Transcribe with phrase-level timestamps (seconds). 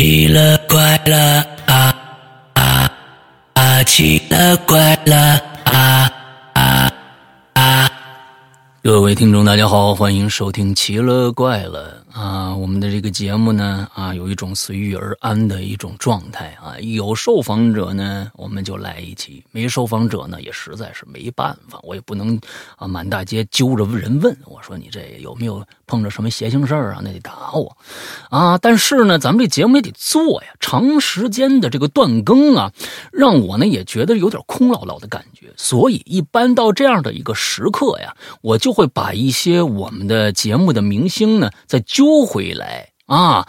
[0.00, 1.94] 奇了怪了啊
[2.54, 2.90] 啊
[3.52, 3.82] 啊！
[3.82, 5.49] 奇了怪了
[8.90, 12.52] 各位听众，大家好，欢迎收听《奇了怪了》啊！
[12.56, 16.76] 我们的这个节目呢啊，有一种随遇而安的一种状态啊。
[16.80, 22.36] 有受访者呢，我们就来一期；没受访者呢，也实在是没办法，我也不能
[22.74, 24.36] 啊满大街揪着人问。
[24.44, 27.00] 我说你这有没有碰着什么邪性事儿啊？
[27.00, 27.76] 那得打我
[28.28, 28.58] 啊！
[28.58, 32.72] 但是呢，咱们这节目也得做呀，长时间的这个断更啊，
[33.12, 35.46] 让我呢也觉得有点空落落的感觉。
[35.56, 38.12] 所以，一般到这样的一个时刻呀，
[38.42, 43.46] 我就会会把一些我们的节目的明星呢再揪回来啊。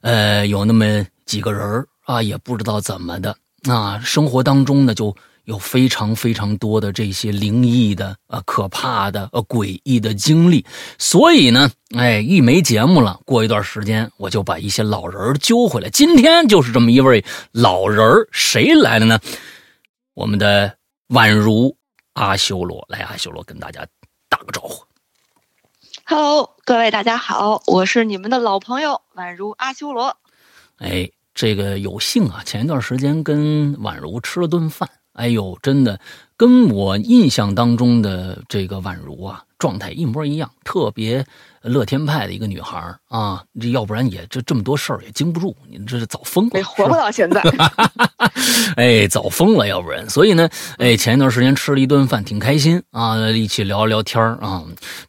[0.00, 3.36] 呃，有那么几个人啊，也不知道怎么的
[3.68, 10.66] 啊，生活当中呢就有非常非常多的这些灵异的、呃可怕的、呃诡异的经历。
[10.98, 15.88] 所以呢，哎，一没节目了，过一段时间我就把一些老人揪回来。
[15.90, 19.20] 今天就是这么一位老人谁来了呢？
[20.14, 20.76] 我们的。
[21.08, 21.76] 宛如
[22.14, 23.86] 阿修罗，来，阿修罗跟大家
[24.44, 24.84] 个招呼。
[26.04, 30.16] Hello，各位大家好，我是你们的老朋友宛如阿修罗。
[30.76, 35.98] 哎，这个有幸啊，前一段时间跟宛如吃了顿饭，哎呦，真的
[36.36, 41.26] 跟我印象当中的这个宛如啊，状态一模一样，特别。
[41.64, 47.42] 乐天派的一个女孩啊，这要不然也这这么多事儿也经不住，你这是早疯了，活不到现在。
[48.76, 50.08] 哎，早疯了，要不然。
[50.08, 50.48] 所以呢，
[50.78, 54.62] 哎，前一段时间吃了一顿饭，挺开心啊，一起聊聊天啊。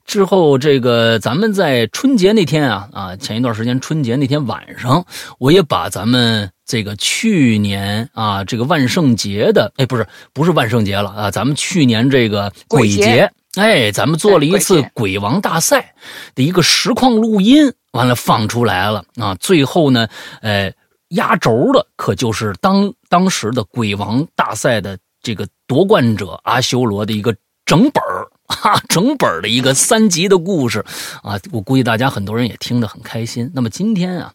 [0.05, 5.05] 之后这个咱们在春节那天啊啊，前一段时间春节那天晚上，
[5.39, 13.29] 我也把咱们这个去年啊这个万圣节的，哎，不是不是万圣节了啊，咱们去年这个鬼节。
[13.55, 15.93] 哎，咱们做了一次鬼王大赛
[16.33, 19.33] 的一个实况录音，完了放出来了啊！
[19.35, 20.07] 最后呢，
[20.41, 20.73] 呃，
[21.09, 27.33] 压轴的可就是当当时的鬼王大赛的这个夺冠者阿修罗的一个
[27.65, 30.83] 整本儿啊，整本的一个三集的故事
[31.23, 31.39] 啊！
[31.51, 33.49] 我估计大家很多人也听得很开心。
[33.55, 34.33] 那么今天啊，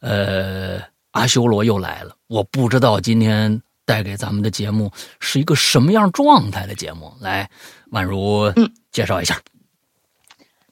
[0.00, 0.80] 呃，
[1.12, 4.90] 阿修罗又来了，我不知道今天带给咱们的节目
[5.20, 7.48] 是一个什么样状态的节目，来。
[7.90, 9.40] 宛如，嗯，介绍一下。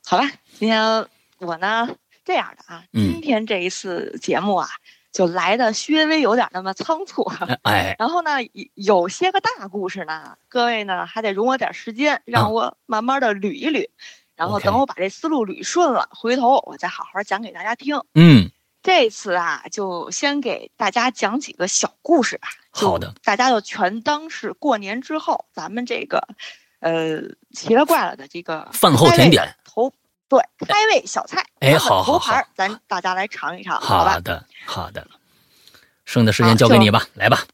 [0.05, 1.06] 好吧，今天
[1.39, 1.89] 我呢
[2.25, 4.69] 这样的啊，今天这一次节目啊，
[5.12, 7.25] 就来的稍微有点那么仓促，
[7.62, 8.39] 哎， 然后呢，
[8.75, 13.89] 有些个大故事呢，各位呢还得容我点时间，让我慢慢的捋一捋，
[14.37, 18.01] 然后等我把这思路捋顺了，回头我再好好讲给大家听。
[18.15, 18.51] 嗯，
[18.83, 22.49] 这次啊，就先给大家讲几个小故事吧。
[22.71, 26.27] 好的，大家就全当是过年之后咱们这个。
[26.81, 27.21] 呃，
[27.53, 29.93] 奇了怪了的这个饭后甜点头，
[30.28, 34.12] 对开胃小菜，哎，好，头盘咱大家来尝一尝，好吧？
[34.12, 35.06] 好的，好的，
[36.05, 37.44] 剩的时间交给你吧，来吧。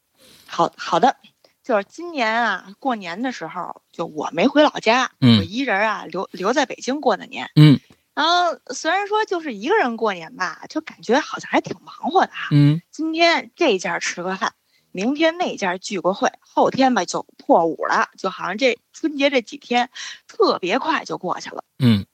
[0.45, 1.17] 好好的，
[1.63, 7.79] 就是今年啊，过年的时候，就我没回老家，我一人啊留留在北京过的年，嗯，
[8.13, 14.53] 然后虽然说就是一个人过年吧，就感觉好像还挺忙活的哈，嗯，今天这家吃个饭。
[14.95, 19.89] 明天那家聚个会，后天吧就破五了，就好像这春节这几天
[20.25, 21.65] 特别快就过去了。
[21.79, 22.05] 嗯，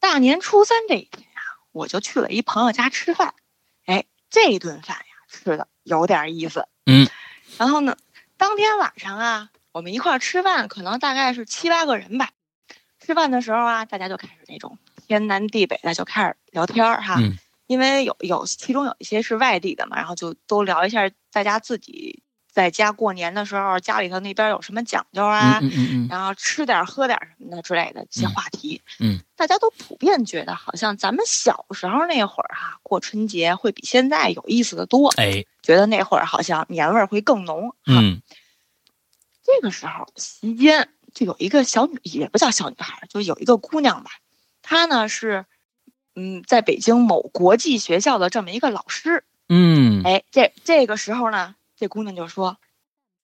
[0.00, 3.34] 大年初三这一天呀，我就去了一朋友家吃饭。
[3.84, 6.66] 哎，这顿饭呀吃的有点意思。
[6.86, 7.06] 嗯，
[7.58, 7.94] 然后呢，
[8.38, 12.30] 当天晚上啊，我们一块吃饭，可能大概是七八个人吧。
[13.00, 17.16] 吃饭的时候啊，大家就开始那种天南地北的就开始聊天儿哈。
[17.20, 17.36] 嗯。
[17.66, 22.22] 因为有有其中有一些是外地的嘛，然后就都聊一下大家自己
[22.52, 25.58] 在家过年的时候，家里头那边有什么讲究啊，
[26.10, 28.82] 然后吃点喝点什么的之类的这些话题。
[29.00, 35.08] 嗯，大家都普遍觉得好像咱们小时候那会儿哈，过春节会比现在有意思的多。
[35.16, 37.74] 哎，觉得那会儿好像年味儿会更浓。
[37.86, 38.20] 嗯，
[39.42, 44.10] 这个时候席间就有一个小女，也不叫小女孩，就有一个姑娘吧，
[44.60, 45.46] 她呢是。
[46.14, 49.24] 嗯，在北京某国际学校的这么一个老师，
[49.54, 52.56] 嗯，哎，这这个时候呢，这姑娘就说：“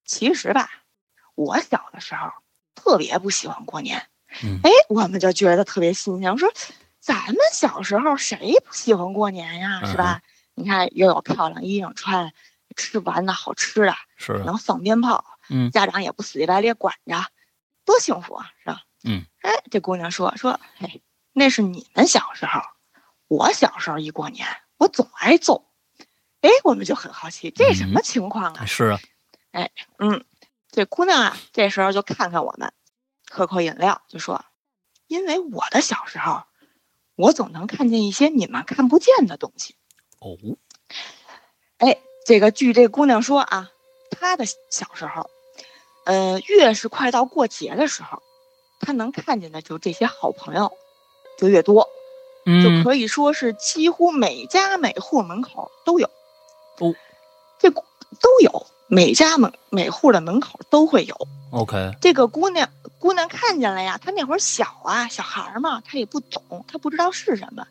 [0.05, 0.69] 其实吧，
[1.35, 2.31] 我小的时候
[2.75, 4.07] 特别不喜欢过年。”
[4.63, 6.53] 哎，我们就觉得特别新鲜，我说
[7.01, 9.81] ：“咱们小时候谁不喜欢过年呀？
[9.87, 10.21] 是吧？
[10.55, 12.31] 你看又有漂亮衣裳穿，
[12.77, 17.25] 吃完的好吃的，是，能放鞭炮，嗯，家长也不死乞白赖管着，
[17.87, 18.83] 多幸福啊，是吧？
[19.03, 21.01] 嗯，哎，这姑娘说说，哎，
[21.33, 22.61] 那是你们小时候。”
[23.29, 24.47] 我小时候一过年，
[24.79, 25.68] 我总挨揍，
[26.41, 28.65] 哎，我们就很好奇，这什么情况啊？
[28.65, 29.01] 是啊，
[29.51, 30.25] 哎，嗯，
[30.71, 32.73] 这姑娘啊，这时候就看看我们，
[33.29, 34.45] 喝口饮料，就说
[35.09, 36.43] ：“因为我的小时候，
[37.17, 39.75] 我总能看见一些你们看不见的东西。”
[40.21, 40.37] 哦，
[41.79, 43.71] 哎，这个据这姑娘说啊，
[44.11, 45.29] 她的小时候，
[46.05, 48.23] 呃，越是快到过节的时候，
[48.81, 50.79] 她能看见的就这些好朋友
[51.37, 51.89] 就越多，
[52.63, 56.09] 就可以说是几乎每家每户门口都有。
[56.79, 56.95] 哦，
[57.59, 61.17] 这都有，每家门每户的门口都会有。
[61.51, 67.67] OK，这个姑娘姑娘看见了呀，她那会儿小啊，小孩嘛，她也不懂，她不知道是什么，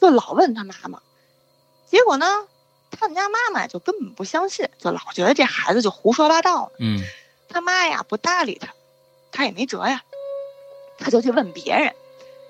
[0.00, 1.00] 就老问她妈妈。
[1.86, 2.26] 结果呢？
[2.92, 6.72] 他们家妈妈就根本不相信，就老觉得这孩子就胡说八道。
[6.80, 7.00] 嗯，
[7.48, 8.74] 他妈呀不搭理他，
[9.30, 10.02] 他也没辙呀，
[10.98, 11.94] 他就去问别人，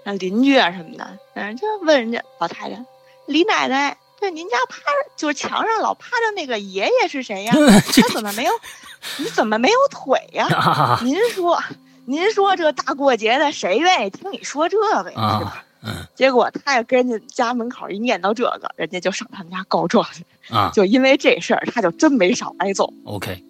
[0.03, 2.83] 那邻居啊什么的，嗯，就问人家老太太、
[3.27, 4.82] 李奶奶，这您家趴
[5.17, 7.52] 就是墙上老趴着那个爷爷是谁呀？
[7.56, 8.52] 他怎么没有？
[9.19, 10.46] 你怎么没有腿呀？
[11.02, 11.58] 您说，
[12.05, 15.38] 您说这大过节的，谁愿意听你说这个呀？
[15.38, 15.64] 是吧？
[15.82, 20.22] 嗯，结果他也跟人家家门口一念叨这个，人家就上他们家告状去
[20.55, 20.70] 啊！
[20.75, 22.93] 就因为这事儿，他就真没少挨揍。
[23.06, 23.43] OK，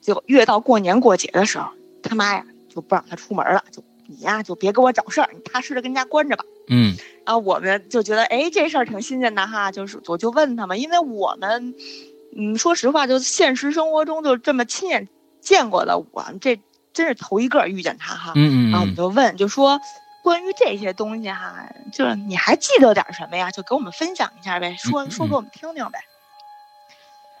[0.00, 1.68] 就越到过年过节的时候，
[2.00, 6.44] 他妈呀就不让他出门了，就你呀就别给我找事儿，你踏实的跟家关着吧。
[6.68, 11.74] 嗯，然后我们就觉得，哎，这事儿挺新鲜的哈，就是我就问他们，因为我们，
[12.36, 15.08] 嗯，说实话，就现实生活中就这么亲眼
[15.40, 16.60] 见过的，我这
[16.92, 18.32] 真是头一个遇见他哈。
[18.36, 19.80] 嗯嗯，然后我们就问，就说。
[20.20, 23.50] 关于这些东西哈，就是你还记得点什么呀？
[23.50, 26.00] 就给我们分享一下呗，说说给我们听听呗。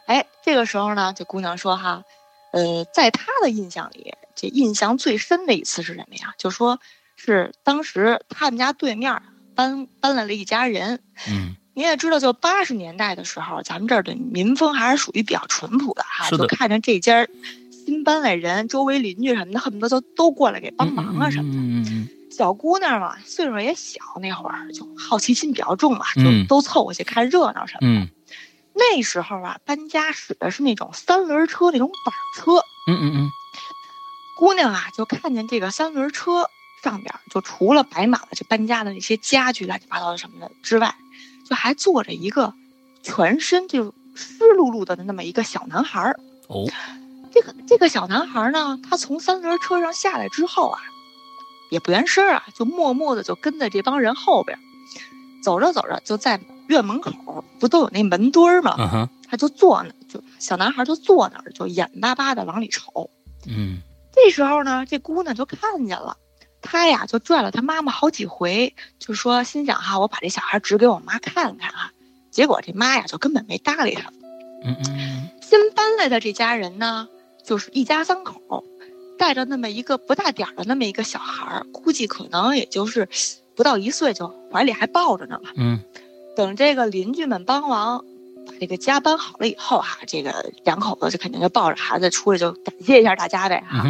[0.06, 2.04] 哎，这个时候呢，这姑娘说哈，
[2.50, 6.32] 呃，在她的印象里，这印象最深的一次是什么呀？
[6.38, 6.80] 就说
[7.18, 9.20] 是当时他们家对面
[9.54, 11.00] 搬搬来了一家人。
[11.28, 17.26] 嗯，你也知道，就八十年代的时候，咱们这儿的民风还是属于比较淳朴的哈，就看着这家
[17.70, 21.58] 新搬来人，周围邻居什么的，恨不得都都过来给帮忙啊什么的。
[21.58, 22.08] 嗯嗯嗯。
[22.30, 28.12] 小姑娘嘛，岁数也小，那会儿就好奇心比较重嘛，就都凑过去看热闹什么的。
[28.74, 32.58] 那时候啊，搬家使的是那种三轮车，那种板车。
[32.86, 33.30] 嗯嗯嗯。
[34.38, 36.48] 姑娘啊，就看见这个三轮车
[36.82, 40.94] 上边，就除了摆满了这搬家的那些家具、乱七八糟的什么的之外，
[41.48, 42.52] 就还坐着一个
[43.02, 46.18] 全身就湿漉漉的那么一个小男孩儿。
[46.48, 46.66] 哦。
[47.30, 50.80] 这个这个小男孩呢，他从三轮车上下来之后啊。
[51.70, 54.58] 也不原声啊，就默默的就跟在这帮人后边，
[55.42, 59.06] 走着走着就在院门口，不都有那门墩儿吗？
[59.28, 63.10] 他就坐那，就小男孩就坐那儿，就眼巴巴的往里瞅。
[63.46, 63.82] 嗯，
[64.14, 66.16] 这时候呢，这姑娘就看见了，
[66.62, 71.92] 她呀就拽了他妈妈好几回，就说心想哈，我把这小孩指给我妈看看啊。
[72.30, 74.10] 结果这妈呀就根本没搭理他。
[74.64, 77.08] 嗯嗯，新搬来的这家人呢，
[77.44, 78.64] 就是一家三口。
[79.18, 83.08] 带着那么一个不大点儿的那么一个小孩儿，估计可能也就是
[83.56, 85.50] 不到一岁，就怀里还抱着呢吧。
[85.56, 85.80] 嗯，
[86.36, 88.04] 等这个邻居们帮忙
[88.46, 93.82] 把这个家搬好了以后哈，这个两口子就肯定就抱着孩子出来就感谢一下大家呗哈。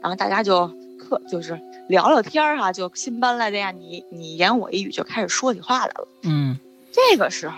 [0.00, 0.68] 然后大家就
[1.00, 6.08] 客就是聊聊天儿哈，就新搬来的呀，你你言我一语就开始说起话来了。
[6.22, 6.58] 嗯，
[6.92, 7.54] 这个时候，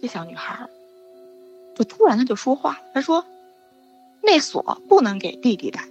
[0.00, 0.70] 这小女孩儿
[1.76, 3.24] 就突然她就说话了，她说
[4.22, 5.86] ：“那锁不能给弟弟带。”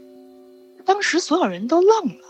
[0.85, 2.25] 当时所有人都愣了，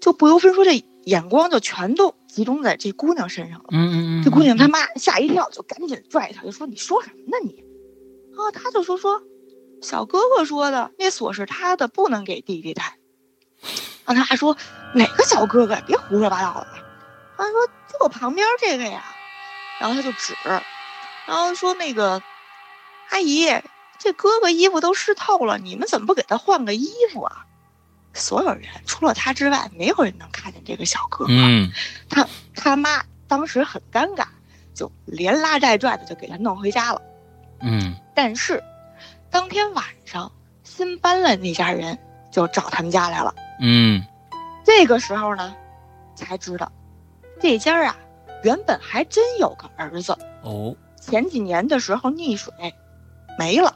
[0.00, 3.66] 就不由分说，这眼光就全都集中在这姑娘身上了。
[3.70, 7.62] 嗯嗯嗯，这姑娘她妈吓一跳，就赶紧拽她，就说：“你说什么呢你？”
[8.36, 9.22] 啊，她就说说，
[9.82, 12.96] 小哥哥说的，那锁是他的，不能给弟弟带。
[14.04, 14.56] 啊，他还说
[14.94, 15.80] 哪个小哥哥？
[15.86, 16.66] 别胡说八道了。
[17.36, 19.02] 他说就我旁边这个呀，
[19.80, 20.34] 然后他就指，
[21.26, 22.22] 然后说那个
[23.10, 23.48] 阿姨，
[23.98, 27.46] 这哥哥衣服都湿透了，你们怎么不给他换个衣服啊？
[28.14, 31.32] 所有人除了他之外，没有人能看见这个小哥哥。
[31.32, 31.72] 嗯，
[32.10, 34.26] 他他妈当时很尴尬，
[34.74, 37.00] 就连拉带拽的就给他弄回家了。
[37.60, 38.62] 嗯，但是
[39.30, 40.30] 当天晚上
[40.62, 41.98] 新搬来那家人
[42.30, 43.34] 就找他们家来了。
[43.62, 44.04] 嗯，
[44.64, 45.54] 这个时候呢，
[46.14, 46.70] 才知道
[47.40, 47.96] 这家啊
[48.42, 50.18] 原本还真有个儿子。
[50.42, 52.52] 哦，前几年的时候溺水
[53.38, 53.74] 没了。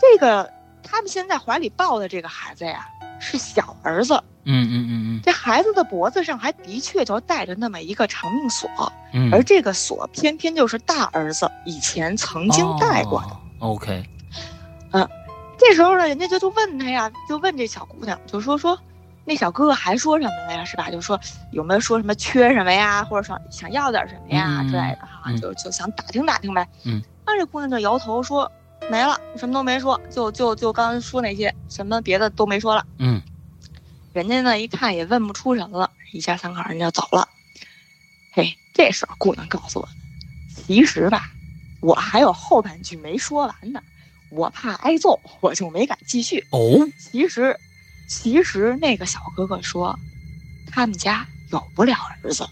[0.00, 0.50] 这个。
[0.88, 2.86] 他们现在怀里抱的这个孩子呀，
[3.18, 4.14] 是小儿子。
[4.44, 8.70] 嗯嗯嗯嗯，这孩子的脖子上还的确就带着那么一个长命锁，
[9.12, 13.36] 嗯，而这个锁偏偏就是大儿子以前曾经戴过的。
[13.58, 14.15] OK，嗯，
[15.58, 18.78] 这时候呢，人家就就问他呀，就问这小姑娘，就说说，
[19.24, 20.64] 那小哥哥还说什么了呀？
[20.64, 20.90] 是吧？
[20.90, 21.18] 就说
[21.52, 26.66] 有没有说什么缺什么呀，或者说想要点什么呀之类的哈，就就想打听打听呗。
[26.84, 28.50] 嗯，那这姑娘就摇头说。
[28.90, 32.86] 没了，什么都没说，就就就刚刚说那些，什么别的都没说了。
[32.98, 33.20] 嗯，
[34.12, 37.26] 人家呢一看也问不出什么了，一家三口人就走了。
[38.32, 39.88] 嘿，这时候姑娘告诉我，
[40.54, 41.30] 其实吧，
[41.80, 43.80] 我还有后半句没说完呢，
[44.30, 46.44] 我怕挨揍，我就没敢继续。
[46.50, 47.56] 哦，其实，
[48.08, 49.98] 其实那个小哥哥说，
[50.70, 52.46] 他们家有不了儿子。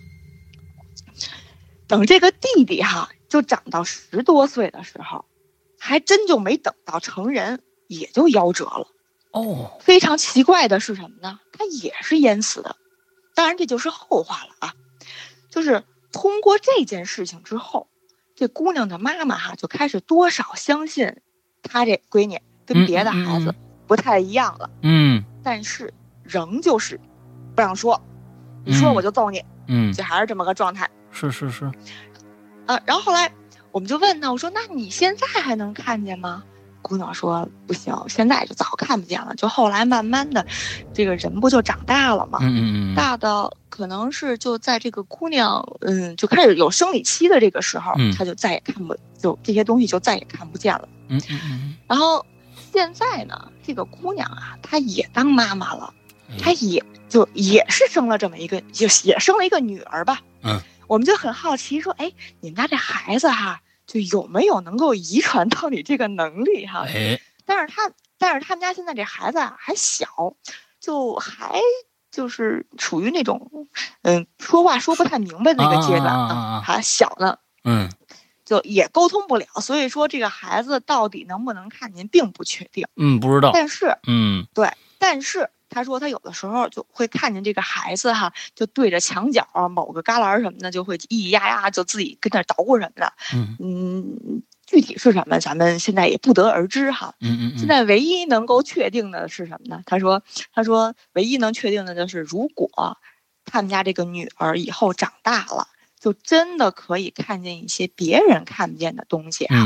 [1.87, 5.25] 等这个弟弟哈，就长到十多岁的时候，
[5.79, 8.89] 还真就没等到成人，也就夭折了。
[9.33, 11.41] 哦，非常奇怪的是什么呢？
[11.53, 12.77] 他也是淹死的。
[13.35, 14.75] 当然，这就是后话了啊。
[15.51, 17.89] 就是通过这件事情之后，
[18.35, 21.21] 这姑娘的妈妈哈就开始多少相信，
[21.65, 23.55] 她这闺女跟别的孩子
[23.87, 24.71] 不太一样了。
[24.83, 25.93] 嗯，但是
[26.23, 27.01] 仍旧是
[27.55, 28.01] 不让说，
[28.65, 29.45] 你说我就揍你。
[29.67, 30.89] 嗯，就还是这么个状态。
[31.11, 31.71] 是是是。
[32.67, 33.33] 呃，然后后来
[33.73, 36.45] 我们就问她，我说那你现在还能看见吗？
[36.85, 39.35] 姑娘说不行，现在就早看不见了。
[39.37, 40.47] 就后来慢慢的，
[40.93, 42.39] 这个人不就长大了嘛？
[42.43, 42.95] 嗯嗯嗯。
[42.95, 50.87] 大到可能是就在这个姑娘嗯就开始有生理期的这个时候，她就再也看不就这些东西就再也看不见了。
[51.09, 51.77] 嗯嗯嗯。
[51.89, 52.25] 然后
[52.71, 55.93] 现在呢，这个姑娘啊，她也当妈妈了，
[56.39, 60.21] 她也就也是生了这么一个，就也生了一个女儿吧。
[60.43, 60.61] 嗯。
[60.87, 63.63] 我们就很好奇说，哎，你们家这孩子哈？
[63.95, 66.85] 就有没有能够遗传到你这个能力哈？
[66.85, 70.35] 哎，但是他，但是他们家现在这孩子啊还小，
[70.81, 71.61] 就还
[72.11, 73.69] 就是处于那种，
[74.03, 77.89] 嗯，说话说不太明白那个阶段啊，还小呢，嗯，
[78.45, 85.49] 就也沟通不了，所以说这个孩子到底能不能看您并不确定，嗯，不知道，但是，嗯，对，但是。
[85.75, 93.13] 他说他有的时候就会看见这个孩子哈，就对着墙角某个旮旯什么的，就会咿咿呀呀，就自己跟那捣鼓什么的。
[93.35, 97.15] 嗯嗯，具体是什么，咱们现在也不得而知哈。
[97.21, 97.59] 嗯嗯。
[97.59, 99.83] 现在唯一能够确定的是什么呢？
[99.85, 100.23] 他说，
[100.55, 102.99] 他说唯一能确定的就是，如果
[103.45, 105.67] 他们家这个女儿以后长大了，
[105.99, 109.57] 就真的可以看见一些别人看不见的东西啊。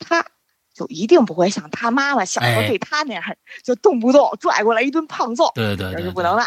[0.00, 0.26] 他。
[0.74, 3.22] 就一定不会像他妈妈小时候对他那样，
[3.62, 6.42] 就动不动拽过来一顿胖揍，对对，对是不能的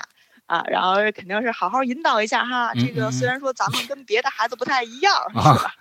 [0.48, 0.64] 啊。
[0.68, 2.74] 然后肯定是好好引导一下哈。
[2.74, 5.74] 这个虽然说咱们跟别的孩子不太一样，是吧？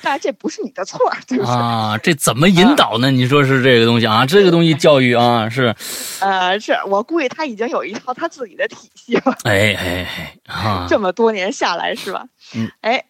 [0.00, 1.52] 但是这不是你的错，对不对？
[1.52, 3.10] 啊，这怎么引导呢？
[3.10, 4.24] 你说是这个东西啊？
[4.24, 5.74] 这个东西教育啊，是。
[6.20, 9.36] 呃，是我估计他已经有一套他自己的体系了。
[9.44, 12.26] 哎哎哎，啊，这么多年下来是吧？
[12.54, 12.70] 嗯。
[12.80, 13.04] 哎，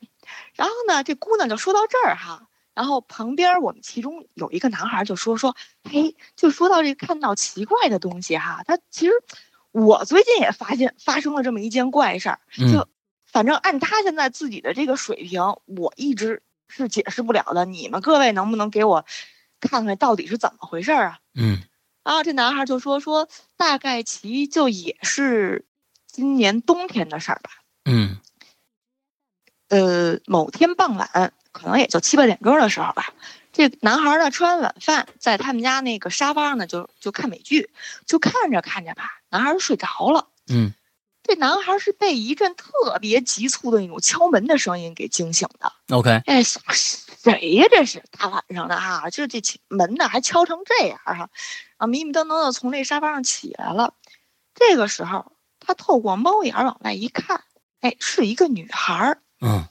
[0.56, 2.42] 然后呢，这姑娘就说到这儿哈。
[2.76, 9.12] 然后旁边我们其中有一个男孩就说说，嘿，就说到这看到奇怪的东西哈，他其实
[9.72, 12.38] 我最近也发现发生了这么一件怪事儿，
[12.70, 12.86] 就
[13.24, 17.64] 反正按他现在自己的这个水平，我一直是解释不了的。
[17.64, 19.06] 你们各位能不能给我
[19.58, 21.18] 看看到底是怎么回事啊？
[21.34, 21.62] 嗯，
[22.02, 25.64] 啊，这男孩就说说大概其就也是
[26.06, 27.50] 今年冬天的事儿吧。
[27.86, 28.18] 嗯，
[29.68, 31.32] 呃，某天傍晚。
[31.56, 33.14] 可能也就七八点钟的时候吧，
[33.50, 37.70] 这男孩呢吃完晚饭，在他们家那个沙发上呢，就就看美剧，
[38.04, 40.28] 就看着看着吧，男孩睡着了。
[40.48, 40.74] 嗯，
[41.22, 45.72] 这男孩是被一阵特别急促的那种敲门的声音给惊醒的。
[45.88, 47.64] OK，哎，谁呀？
[47.70, 51.30] 这是大晚上的哈，就是这门呢还敲成这样哈，
[51.78, 53.94] 啊，迷迷瞪瞪的从这沙发上起来了。
[54.54, 57.44] 这个时候，他透过猫眼往外一看，
[57.80, 59.16] 哎，是一个女孩。
[59.40, 59.64] 嗯。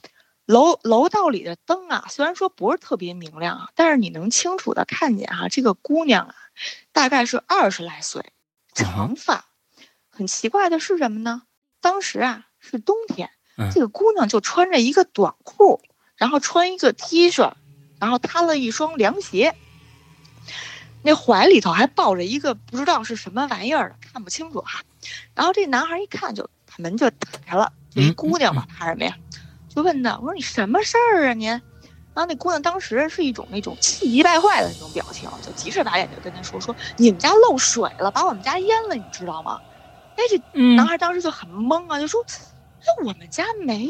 [0.46, 6.34] 楼楼道里的灯啊，虽然说不是特别明亮啊，但是你能清楚的看见啊，这个姑娘啊，
[6.92, 8.32] 大概是二十来岁，
[8.72, 9.44] 长发。
[10.08, 11.42] 很奇怪的是什么呢？
[11.80, 13.28] 当时啊是冬天，
[13.72, 15.82] 这个姑娘就穿着一个短裤，
[16.16, 17.52] 然后穿一个 T 恤，
[18.00, 19.54] 然后摊了一双凉鞋，
[21.02, 24.82] 那怀里头还抱着一个不知道是什么玩意儿的，看不清楚哈。
[25.34, 29.16] 然后这男孩一看就把门就打开了，就一姑娘嘛，怕什么呀？
[29.76, 31.50] 就问他，我说你什么事儿啊您？
[31.50, 31.60] 然
[32.14, 39.60] 后那姑娘当时是一种那种气急败坏的那种表情，就急赤白脸就跟他说说你们家漏水了，把我们家淹了，你知道吗？
[40.14, 42.24] 哎，这男孩当时就很懵啊，就说
[42.80, 43.86] 那我们家没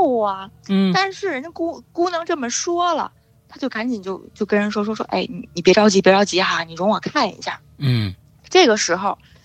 [0.00, 0.50] 漏啊。
[0.68, 3.12] 嗯，但是人家姑姑娘这么说了，
[3.46, 7.60] 他就赶紧就就跟人说说说，哎你你别着急别着急哈，你容我看一下。
[7.76, 8.14] 嗯，
[8.48, 9.35] 这个时候这。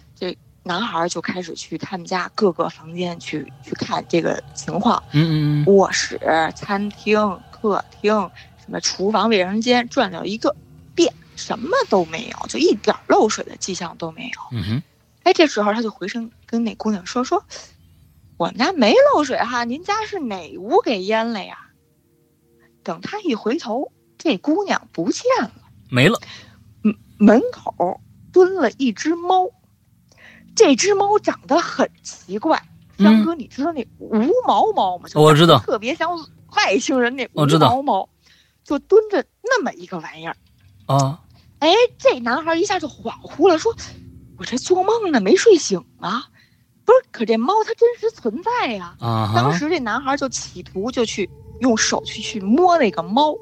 [0.63, 6.20] 男孩就开始去他们家各个房间去去看这个情况，嗯嗯卧室、
[6.56, 8.13] 餐厅、客厅，
[8.60, 10.56] 什么厨房、卫生间，转了一个
[10.94, 14.58] 遍，什么都没有，就一点漏水的迹象都没有。
[14.58, 14.84] 嗯哼，
[15.24, 17.44] 哎，这时候他就回身跟那姑娘说说
[18.38, 21.58] ：“我们家没漏水哈，您家是哪屋给淹了呀？”
[22.84, 25.51] 等他一回头，这姑娘不见了，
[25.89, 26.20] 没了。
[26.84, 28.00] 门门口
[28.32, 29.50] 蹲了一只猫。
[30.62, 32.62] 这只猫长得很奇怪，
[33.00, 35.10] 江哥，你知道那无毛猫吗？
[35.15, 36.15] 我知道，特别像
[36.56, 38.08] 外星人那无毛猫，
[38.63, 40.36] 就蹲着那么一个玩意儿。
[40.86, 41.20] 啊，
[41.58, 43.74] 哎，这男孩一下就恍惚了，说
[44.38, 46.25] ：“我这做梦呢，没睡醒啊？
[46.86, 51.27] 不是，可这猫它真实存在呀。”啊当时这男孩就企图就去
[51.62, 53.36] 用手去去摸那个猫，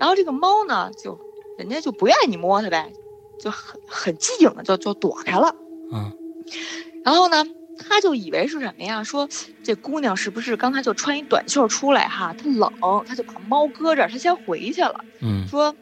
[0.00, 1.16] 然后这个猫呢，就
[1.56, 2.92] 人家就不愿意你摸它呗，
[3.40, 5.54] 就很很机警的就就躲开了。
[5.92, 6.12] 嗯，
[7.04, 7.44] 然后呢，
[7.78, 9.02] 他就以为是什么呀？
[9.04, 9.28] 说
[9.62, 12.34] 这姑娘是不是刚才就穿一短袖出来哈？
[12.36, 15.04] 她冷，他就把猫搁这儿，他先回去了。
[15.20, 15.74] 嗯说，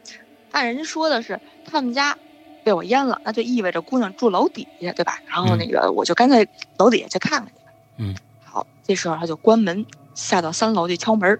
[0.51, 2.17] 按人家说的是他们家
[2.63, 5.19] 被我淹了，那就意味着姑娘住楼底下，对吧？
[5.25, 6.47] 然后那个我就干脆
[6.77, 7.61] 楼底下去看看去。
[7.97, 11.39] 嗯，好，这时候他就关门，下到三楼去敲门。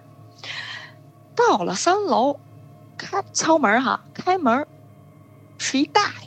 [1.35, 2.39] 到了三楼，
[2.97, 4.65] 开敲门哈，开门
[5.59, 6.26] 是一大爷。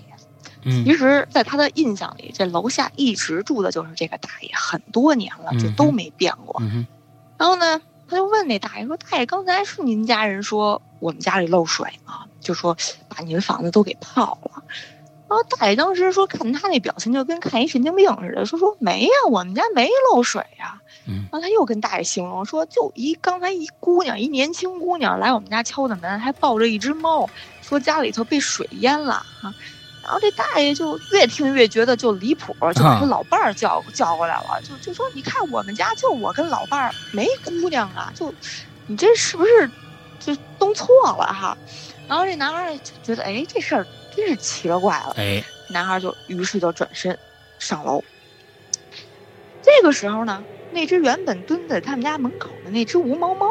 [0.65, 6.63] 嗯其实，在他的印象里，这楼下一直住的就是这个大爷，很多年了，就嗯都没变过。
[7.39, 12.27] 然后呢，他就问那大爷说：“大爷，刚才是您家人说我们家里漏水吗？
[12.41, 12.77] 就说
[13.09, 14.63] 把您房子都给泡了。”
[15.31, 20.81] 然后大爷当时说，看他那表情就跟看一神经病似的，说说没呀，我们家没漏水呀。
[21.07, 27.31] 嗯然后他又跟大爷形容说，就一刚才一姑娘，一年轻姑娘来我们家敲的门，还抱着一只猫，
[27.63, 29.55] 说家里头被水淹了啊。
[30.11, 38.35] 然后这大爷就越听越觉得就离谱，就把他老伴儿叫叫过来了，就就说你看我们家就我跟老伴儿没姑娘啊，就
[38.89, 39.71] 你这是不是
[40.19, 41.57] 就弄错了哈？
[42.09, 43.87] 然后这男孩就觉得哎这事儿
[44.17, 47.17] 真是奇了怪了，哎，男孩就于是就转身
[47.61, 48.03] 上楼。
[49.63, 53.47] 这个时候呢，那只原本蹲在他们家门口的那只无毛猫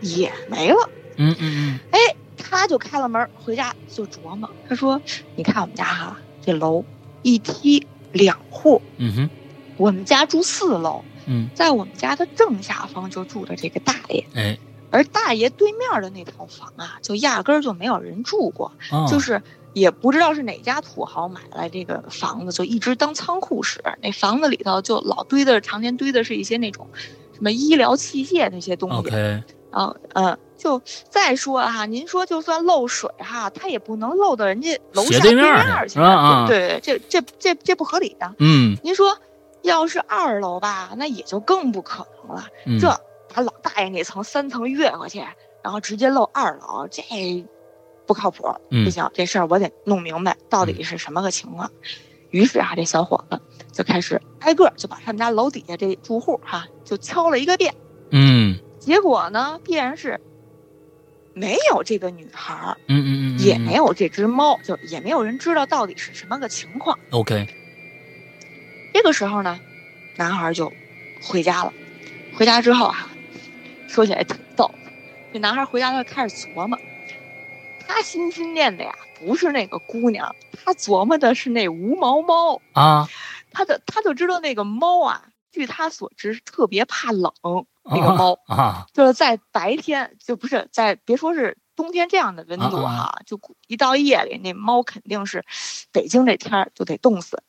[0.00, 0.88] 也没了。
[1.16, 1.98] 嗯嗯哎，
[2.46, 5.00] 他就开了门回家就琢磨，他说
[5.34, 6.84] ：“你看我们家哈，这楼
[7.22, 9.30] 一梯两户，嗯哼。
[9.76, 14.58] 我们家住四楼，嗯，在我们家的正下方就住着这个大爷，哎，
[14.90, 19.08] 而大爷对面的那套房啊，就压根儿就没有人住过，哦。
[19.10, 23.82] 就是也不知道是哪家土豪买来这个房子，就一直当仓库使。
[24.00, 26.86] 那房子里头就老堆的，常年堆的是一些那种
[27.32, 29.10] 什么医疗器械那些东西。
[29.74, 38.34] 后嗯，就再说哈，您说就算漏水哈，它也不能漏到人家楼下对面儿去啊对对，这这这这不合理的！
[38.38, 39.18] 嗯您说
[39.62, 42.46] 要是二楼吧，那也就更不可能了。
[42.66, 42.88] 嗯，这
[43.34, 45.24] 把老大爷那层三层越过去，
[45.62, 47.02] 然后直接漏二楼，这
[48.06, 51.70] 不靠谱，嗯不行，这事儿我得弄明白到底是什么个情况。
[52.30, 53.40] 于是啊，这小伙子
[53.72, 57.74] 就开始挨个儿就把他们家楼底下这住户哈、就敲了一个遍，
[58.10, 60.20] 嗯结果呢，必然是
[61.32, 66.98] 没有这个女孩儿，嗯嗯嗯，也没有这只猫，就也没有人知道到底是什么个情况。
[67.10, 67.48] OK，
[68.92, 69.58] 这个时候呢，
[70.16, 70.70] 男孩就
[71.22, 71.72] 回家了。
[72.36, 73.08] 回家之后啊，
[73.88, 74.70] 说起来挺逗。
[75.32, 76.78] 这男孩回家他就开始琢磨，
[77.88, 82.60] 他心心念的呀不是那个姑娘，他琢磨的是那无毛猫。
[82.74, 83.08] 啊，
[83.50, 87.32] 他的他就知道那个猫啊，据他所知特别怕冷。
[87.84, 95.44] 那个猫啊，就是在白天，就不是在别说是冬天这样的温度哈、啊就一到夜里，那猫肯定是
[95.92, 97.42] 北京这天儿就得冻死。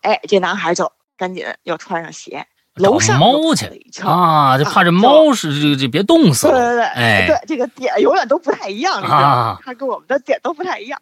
[0.00, 4.10] 哎，这男孩就赶紧又穿上鞋，楼上猫去了一圈儿。
[4.10, 9.60] 啊，就怕这猫是这这别冻死了，对对对，哎对，这个点永远都不太一样，你知道吗啊？
[9.62, 11.00] 他跟我们的点都不太一样。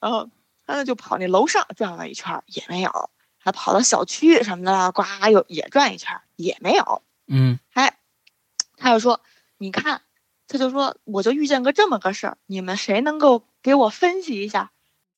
[0.00, 0.28] 然后
[0.66, 2.90] 他呢就跑那楼上转了一圈儿，也没有；
[3.38, 7.02] 还跑到小区什么的，呱又也转一圈儿，也没有。
[7.26, 7.96] 嗯 哎，
[8.76, 9.20] 他就说
[9.58, 10.02] ：“你看，
[10.48, 14.70] 他就说我就遇见个这么个事儿，你们谁能够给我分析一下，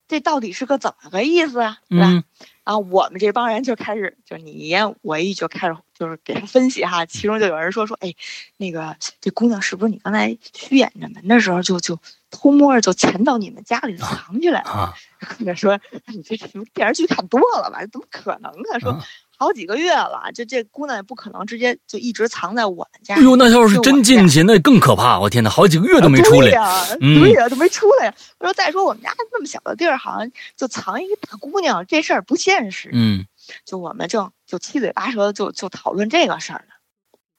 [0.09, 1.79] 这到底是个怎么个意思啊？
[1.89, 2.25] 对吧？”嗯
[2.65, 8.15] 然后我们这帮人就开始，就你一言我一语就开始就是给他分析哈，其中就有人说说，哎，
[8.57, 14.71] 那个这姑娘是不是你刚才虚掩着门的时候就就偷摸着就潜到你们家里藏起来了？
[14.71, 14.95] 啊，
[15.55, 15.73] 说，
[16.07, 17.85] 哎你这什么电视剧看多了吧？
[17.93, 18.79] 怎么可能啊？
[18.81, 19.05] 说啊
[19.37, 23.17] 好几个月了，这这姑娘也不可能直接就一直藏在我们家。
[23.17, 25.19] 哎呦，那要是真进去，那更可怕！
[25.19, 26.49] 我天哪，好几个月都没出来。
[26.49, 28.15] 对呀、嗯对呀、都没出来。
[28.39, 32.91] 我说再说我们家那么小的地儿，好像就藏一个大姑娘，这事儿不现实。
[32.93, 33.27] 嗯
[33.67, 36.75] 就我们正就七嘴八舌的就就讨论这个事儿呢，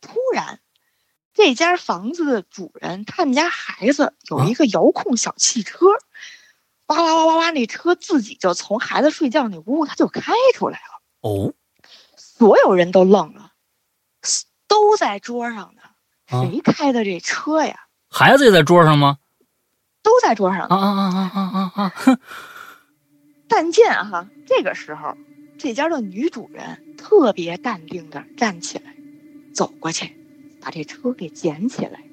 [0.01, 0.59] 突然，
[1.33, 5.87] 这家房子的主人他们家孩子有一个遥控小汽车，
[6.87, 11.53] 哇哇哇哇哇，那车自己就从孩子睡觉那屋它就开出来了，哦
[12.37, 13.51] 所有人都愣了，
[14.67, 15.81] 都在桌上呢，
[16.27, 17.87] 啊，谁开的这车呀？
[18.09, 19.19] 孩子也在桌上吗？
[20.03, 20.75] 都在桌上呢。
[20.75, 21.93] 啊啊啊啊啊啊！
[21.95, 22.19] 哼
[23.47, 25.15] 但见哈，这个时候，
[25.57, 28.95] 这家的女主人特别淡定的站起来，
[29.53, 30.17] 走过去，
[30.61, 32.03] 把这车给捡起来，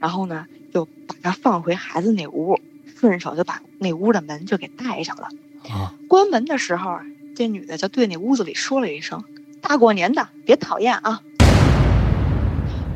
[0.00, 2.58] 然后呢，就把它放回孩子那屋，
[2.98, 5.28] 顺手就把那屋的门就给带上了。
[5.68, 7.02] 啊，关门的时候啊，
[7.36, 9.22] 这女的就对那屋子里说了一声
[9.68, 11.20] ：“大过年的，别讨厌啊。”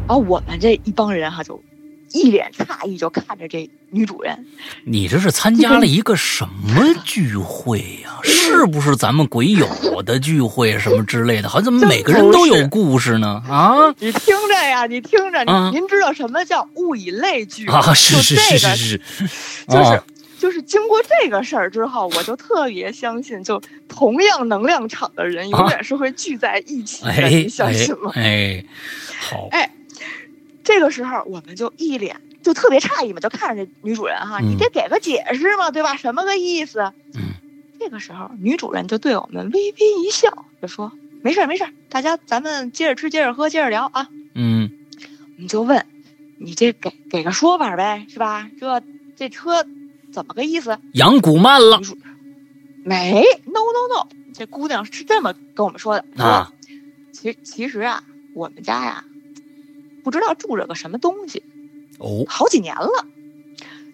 [0.07, 1.61] 然后我们这一帮人哈就
[2.13, 4.47] 一脸诧异，就看着这女主人。
[4.85, 8.19] 你这是参加了一个什么聚会呀？
[8.23, 9.67] 是不是咱们鬼友
[10.03, 11.49] 的聚会什么之类的？
[11.49, 13.43] 好像怎么每个人都有故事呢？
[13.49, 17.67] 啊，你听着呀，你听着，啊您知道什么叫物以类聚？
[17.69, 19.01] 啊，是是是是就是，
[19.69, 20.05] 这个，就是啊
[20.41, 28.11] 就是经过这个事儿之后，我就特别相信，就同样能量场的人永远是会聚在一起的，哎你相信吗？
[28.15, 28.65] 哎哎，
[29.21, 29.75] 好，哎，
[30.65, 35.95] 这个时候我们就一脸就特别诧异嘛，就看着这女主人哈，嗯你得给个解释嘛，对吧？
[35.97, 36.81] 什么个意思？
[37.15, 37.35] 嗯
[37.79, 40.93] 这个时候女主人就对我们微微一笑，就说
[41.25, 44.09] ：“没事儿没事儿，大家咱们接着吃，接着喝，接着聊啊。
[44.35, 44.71] 嗯”
[45.37, 45.87] 我们就问
[46.37, 48.51] ：“你这给给个说法呗，是吧？
[48.61, 48.83] 这
[49.17, 49.65] 这车
[50.13, 51.81] 怎么个意思养古曼了？”
[52.85, 56.53] 没，no no no，这姑娘是这么跟我们说的说啊，
[57.13, 58.03] 其其实啊，
[58.35, 59.05] 我们家呀，
[60.03, 61.45] 不知道住着个什么东西，
[61.99, 63.07] 哦，好几年了。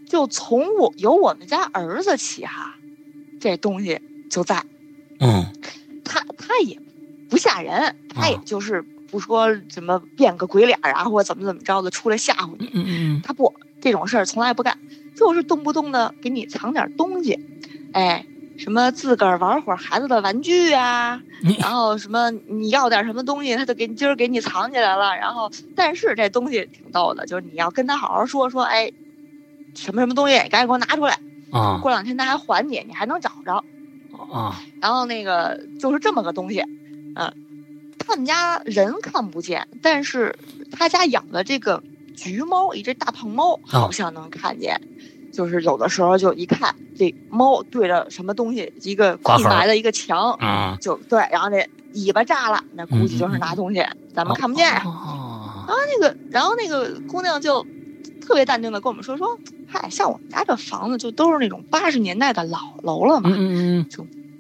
[0.08, 2.76] 就从我有我们家儿子起哈，
[3.40, 4.00] 这东西
[4.30, 4.64] 就在。
[5.18, 5.46] 嗯
[6.04, 6.80] 他他也
[7.28, 12.70] 不吓人，他也啊就是不说什么变个鬼脸啊，或者怎么怎么着的出来吓唬你。
[12.72, 14.78] 嗯嗯他不这种事儿从来不干，
[15.16, 17.40] 就是动不动的给你藏点东西，
[17.92, 18.24] 哎，
[18.58, 25.16] 什么自个儿玩会儿孩子的玩具啊，嗯，然后什么你要点什么东西，他就给你今儿给你藏起来了。
[25.16, 28.92] 然后，但是这东西挺逗的，就是你要跟他好好说说，哎，
[29.74, 31.18] 什么什么东西，赶紧给我拿出来。
[31.50, 33.64] 啊过两天他还还你，你还能找着。
[34.18, 36.60] 啊然后那个就是这么个东西，
[37.14, 37.32] 嗯、
[37.98, 40.34] 他们家人看不见，但是
[40.72, 41.82] 他家养的这个
[42.16, 44.80] 橘猫，一只大胖猫，好像能看见。
[45.32, 54.66] 就是有的时候就一看这猫对着什么东西，一个空白的一个墙，啊，就对，然后那尾巴炸了，那估计就是拿东西，咱们看不见。
[54.72, 57.66] 然后哦那个，然后那个姑娘就
[58.22, 63.86] 特别淡定的跟我们说说，嗨，像我们家这房子就都是那种八十年代的老楼了嘛，嗯嗯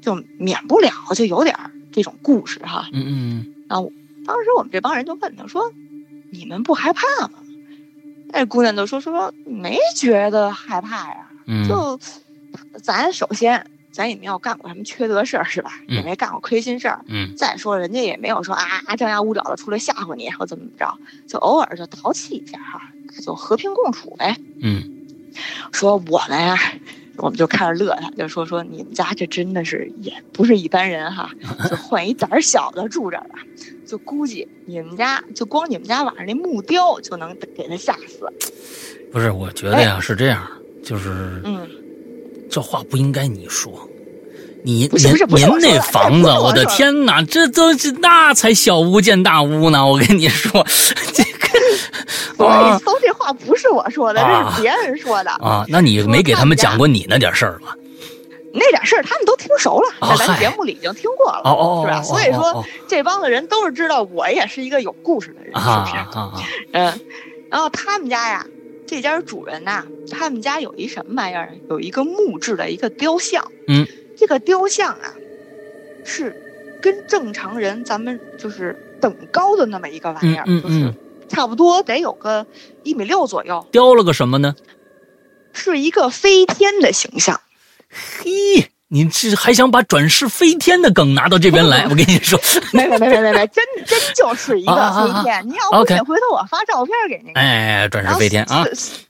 [0.00, 2.88] 就免不了就有点儿这种故事哈。
[2.92, 3.04] 嗯
[3.68, 3.92] 嗯
[4.24, 5.72] 当时我们这帮人就问他说
[6.32, 7.38] ：“你们不害怕吗？”
[8.36, 11.98] 那姑娘就说：“说没觉得害怕呀，嗯，就
[12.82, 15.72] 咱首先咱也没有干过什么缺德事儿是吧？
[15.88, 17.02] 嗯也没干过亏心事儿。
[17.08, 18.64] 嗯再说人家也没有说啊
[18.98, 22.82] 张牙舞爪的出来吓唬你或怎么怎么着，就偶尔就淘气一下哈，
[23.24, 24.36] 就和平共处呗。
[24.60, 24.92] 嗯
[25.72, 26.56] 说我们呀、
[27.16, 31.30] 我们就开始乐他，就说说你们家这真的是也不是一般人哈，
[31.70, 33.40] 就换一胆儿小的住这儿啊，
[33.86, 38.30] 就估计你们家就光你们家晚上那木雕就能给他吓死。
[39.12, 40.46] 不是，我觉得呀是这样，
[40.82, 41.66] 就是嗯，
[42.50, 43.72] 这话不应该你说。
[44.64, 49.86] 你您您那房子，我我的天哪，这都是那才小巫见大巫呢！
[49.86, 50.66] 我跟你说，
[51.14, 51.22] 这
[52.36, 55.30] 我个啊跟你搜这话不是我说的，啊这是别人说的。
[55.30, 57.76] 啊，那你没给他们讲过你那点事儿吧？
[58.58, 61.38] 那点事儿他们都听熟了，哦在咱节目里已经听过了，
[61.82, 62.00] 是吧？
[62.00, 66.44] 哦所以说哦这帮子人都是知道我也是一个有故事的人，哦是不是？
[66.72, 67.00] 嗯，
[67.50, 68.46] 然后他们家呀，
[68.86, 71.52] 这家主人呐，他们家有一什么玩意儿？
[71.68, 73.44] 有一个木质的一个雕像。
[73.68, 75.14] 嗯，这个雕像啊，
[76.04, 76.34] 是
[76.80, 80.94] 跟正常人咱们就是等高的那么一个玩意儿，嗯嗯就是
[81.28, 82.46] 差不多得有个
[82.84, 84.54] 一米六左右，雕了个什么呢？
[85.52, 87.40] 是一个飞天的形象。
[87.90, 91.84] 嘿，你这还想把转世飞天的梗拿到这边来？
[91.84, 92.38] 我跟你说，
[92.72, 95.48] 没没没没没没，真真就是一个啊啊啊飞天。
[95.48, 97.44] 你要不信，回头我发照片给您看。
[97.44, 98.64] 哎，转世飞天啊！
[98.64, 99.06] 虽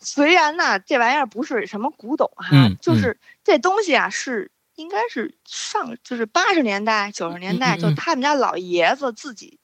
[0.00, 9.58] 虽然呢，这玩意儿不是什么古董哈，嗯就是这东西啊，是应该是上就是八十年代、九十年代，嗯嗯嗯就他们家老爷子自己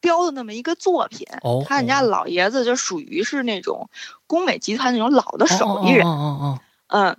[0.00, 1.26] 雕的那么一个作品。
[1.42, 3.88] 哦他们家老爷子就属于是那种
[4.26, 6.06] 工美集团那种老的手艺人。
[6.06, 7.16] 哦哦哦嗯，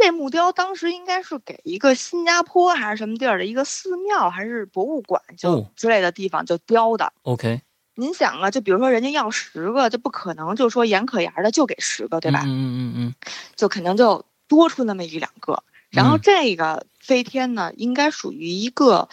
[0.00, 7.04] 这木雕当时应该是给一个新加坡还是什么地儿的一个寺庙还是博物馆就哦之类的地方就雕的。
[7.22, 7.60] 哦，OK，
[7.96, 12.40] 您想啊，就比如说人家要十个，就不可能就说严可严的就给十个，对吧？
[12.44, 13.14] 嗯嗯嗯嗯
[13.56, 15.62] 就肯定就多出那么一两个。
[15.90, 19.08] 然后嗯这个飞天呢，应该属于一个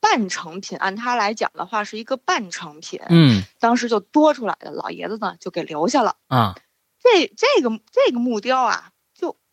[0.00, 3.00] 半成品，按他来讲的话是一个半成品。
[3.10, 6.16] 嗯当时就多出来的，老爷子呢就给留下了。
[6.28, 6.54] 啊，
[7.02, 8.97] 这这个这个木雕啊，就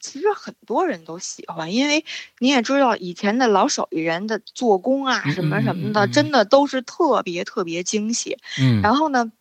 [0.06, 2.06] 其实很多人都喜欢，因为
[2.40, 8.38] 你也知道以前的老手艺人的做工啊嗯什么什么嗯嗯的，嗯真的都是特别特别精细。
[8.62, 9.32] 嗯，然后呢，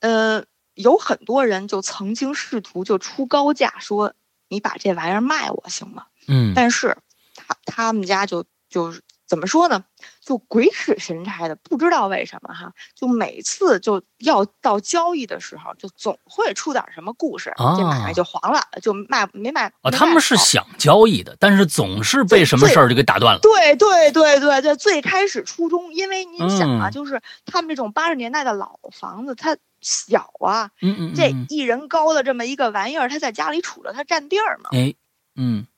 [0.00, 4.14] 呃，有很多人就曾经试图就出高价说
[4.48, 6.06] 你把这玩意儿卖我行吗？
[6.28, 6.96] 嗯，但是
[7.34, 9.84] 他他们家就就是怎么说呢？
[10.20, 19.72] 就鬼使神差的，不知道为什么哈，就每次就要到交易的时候，就总会出点什么故事，这买卖就黄了，就卖没卖。
[19.82, 23.40] 啊，他们是想交易的，但是总是被什么事儿就给打断了。
[23.40, 34.70] 对对对对对，最开始初衷，因为你想啊，就是他们这种八十年代的老房子，它小啊，嗯嗯，这一人高的这么一个玩意儿，它在家里杵着，它占地儿嘛。
[34.72, 34.94] 哎，
[35.36, 35.68] 嗯。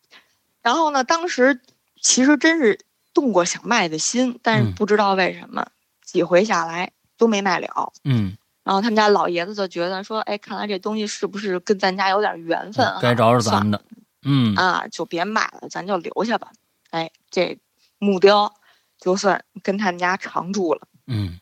[0.62, 1.60] 然后呢，当时
[2.00, 2.80] 其实真是。
[3.14, 5.66] 动过想卖的心，但是不知道为什么
[6.04, 7.92] 几回下来都没卖了。
[8.04, 12.86] 嗯，然后他们家老爷子就觉得说：“哎，看来这东西是不是跟咱家有点缘分？
[13.00, 13.82] 该找找咱的。”
[14.24, 16.52] 嗯啊，就别卖了，咱就留下吧。
[16.90, 17.58] 哎，这
[17.98, 18.54] 木雕
[18.98, 20.86] 就算跟他们家常住了。
[21.06, 21.40] 嗯，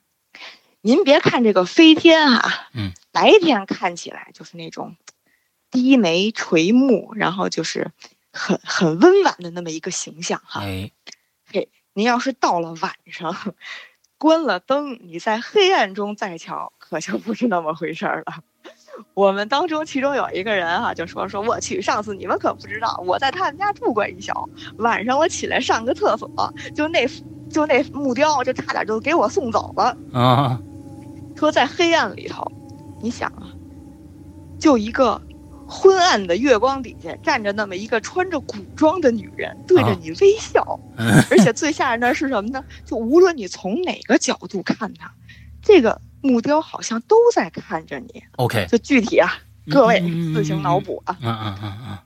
[0.81, 4.97] 您别看这个飞天啊，嗯，白天看起来就是那种
[5.71, 7.91] 低眉垂目，然后就是
[8.33, 10.63] 很很温婉的那么一个形象哈。
[10.63, 10.91] 哎。
[11.95, 13.35] 您要是到了晚上，
[14.17, 18.43] 关了灯，你在黑暗中再瞧，可就不是那么回事儿了。
[19.15, 24.33] 我们当中其中有一个人哈，就说说我去，上次你们可不知道，我在他们家住过一宿，
[24.79, 26.29] 晚上我起来上个厕所，
[26.75, 27.07] 就那
[27.51, 30.61] 就那木雕，就差点就给我送走了啊。
[31.37, 32.51] 说在黑暗里头，
[33.01, 33.51] 你想啊，
[34.59, 35.21] 就一个。
[35.71, 40.81] 昏暗的月光底下站着那么一个穿着古装的女人，对着你微笑，
[41.31, 42.63] 而且最吓人的是什么呢？
[42.85, 45.13] 就无论你从哪个角度看她，
[45.63, 48.23] 这个木雕好像都在看着你。
[48.37, 49.39] OK，就具体啊，
[49.71, 50.01] 各位
[50.35, 51.17] 自行脑补啊。
[51.23, 51.99] 嗯嗯嗯嗯。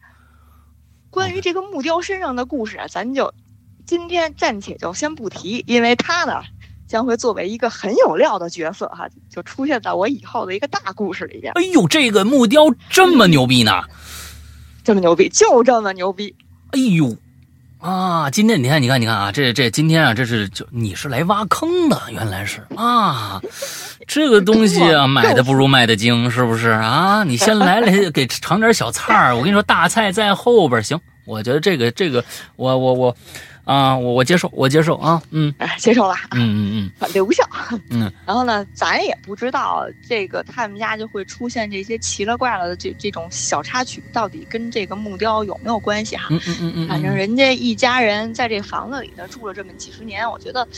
[1.08, 3.32] 关于这个木雕身上的故事啊，咱就
[3.86, 6.42] 今天暂且就先不提，因为它呢。
[6.94, 11.52] 将会作为一个很有料的角色哈，就出现在我以后的一个大故事里边。
[11.56, 13.82] 哎呦，这个木雕这么牛逼呢？
[14.84, 16.36] 这么牛逼，就这么牛逼！
[16.70, 17.16] 哎呦，
[17.80, 23.42] 啊，今天你看，你看，你看啊，这这今天啊，这是就你是来挖坑的，原来是啊，
[24.06, 27.24] 这个东西啊， 买的不如卖的精，是不是啊？
[27.24, 30.80] 你先来来 给尝点小菜儿，我跟你说，大菜在后边。
[30.80, 33.16] 行，我觉得这个这个，我我我。
[33.64, 37.48] 啊，我我接受，我接受啊，嗯，接受了，嗯嗯嗯，留下，
[37.90, 46.26] 嗯， 然后呢，咱也不知道这个他们家就会出现这些奇了怪了的这这种小插曲，到底跟这个木雕有没有关系哈？
[46.30, 50.68] 嗯嗯嗯反正人家一家人在这房子里头住了这么几十年，我觉得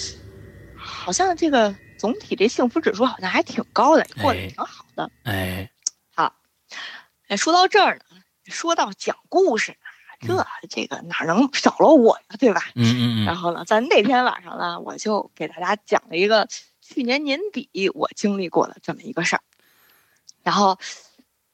[0.77, 5.11] 好像这个总体这幸福指数好像还挺高的，过得挺好的。
[5.25, 5.69] 哎，
[6.15, 6.33] 好，
[7.27, 9.75] 哎，说到这儿呢，说到讲故事。
[10.21, 12.63] 这这个哪能少了我呀，对吧？
[12.75, 13.25] 嗯嗯嗯。
[13.25, 16.49] 然后呢，在那天晚上呢，我就给大家讲了一个
[16.81, 19.43] 去年年底我经历过的这么一个事儿。
[20.43, 20.79] 然后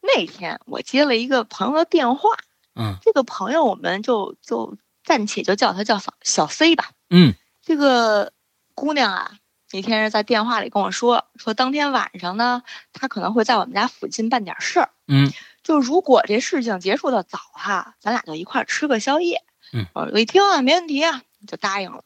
[0.00, 2.30] 那天我接了一个朋友的电话，
[2.74, 6.90] 嗯，这个朋友我们就就暂且就叫他叫小小 C 吧。
[7.10, 8.32] 嗯，这个
[8.74, 9.32] 姑娘啊，
[9.72, 14.90] 那天是在电话里跟我说，说当天晚上呢，她可能会在我们家附近办点事儿。
[15.08, 15.32] 嗯。
[15.62, 19.42] 就如果这事情结束的早哈，咱俩就一块吃个宵夜。
[19.72, 22.04] 嗯，我一听啊，没问题啊，就答应了。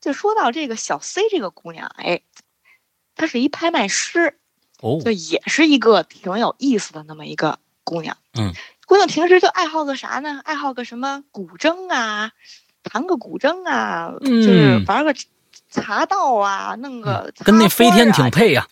[0.00, 2.22] 就说到这个小 C 这个姑娘，哎，
[3.14, 4.38] 她是一拍卖师，
[4.80, 8.16] 哦，就也是一个挺有意思的那么一个姑娘。
[8.34, 8.52] 嗯，
[8.86, 10.40] 姑娘平时就爱好个啥呢？
[10.44, 12.32] 爱好个什么古筝啊，
[12.82, 15.14] 弹个古筝啊，就是玩个
[15.70, 18.66] 茶道啊，弄个跟那飞天挺配呀。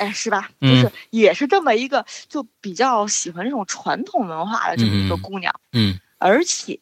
[0.00, 0.48] 哎，是吧？
[0.62, 5.54] 就是也是这么一个，就比较喜欢这种传统文化的这么一个姑娘。
[5.72, 6.80] 嗯，而且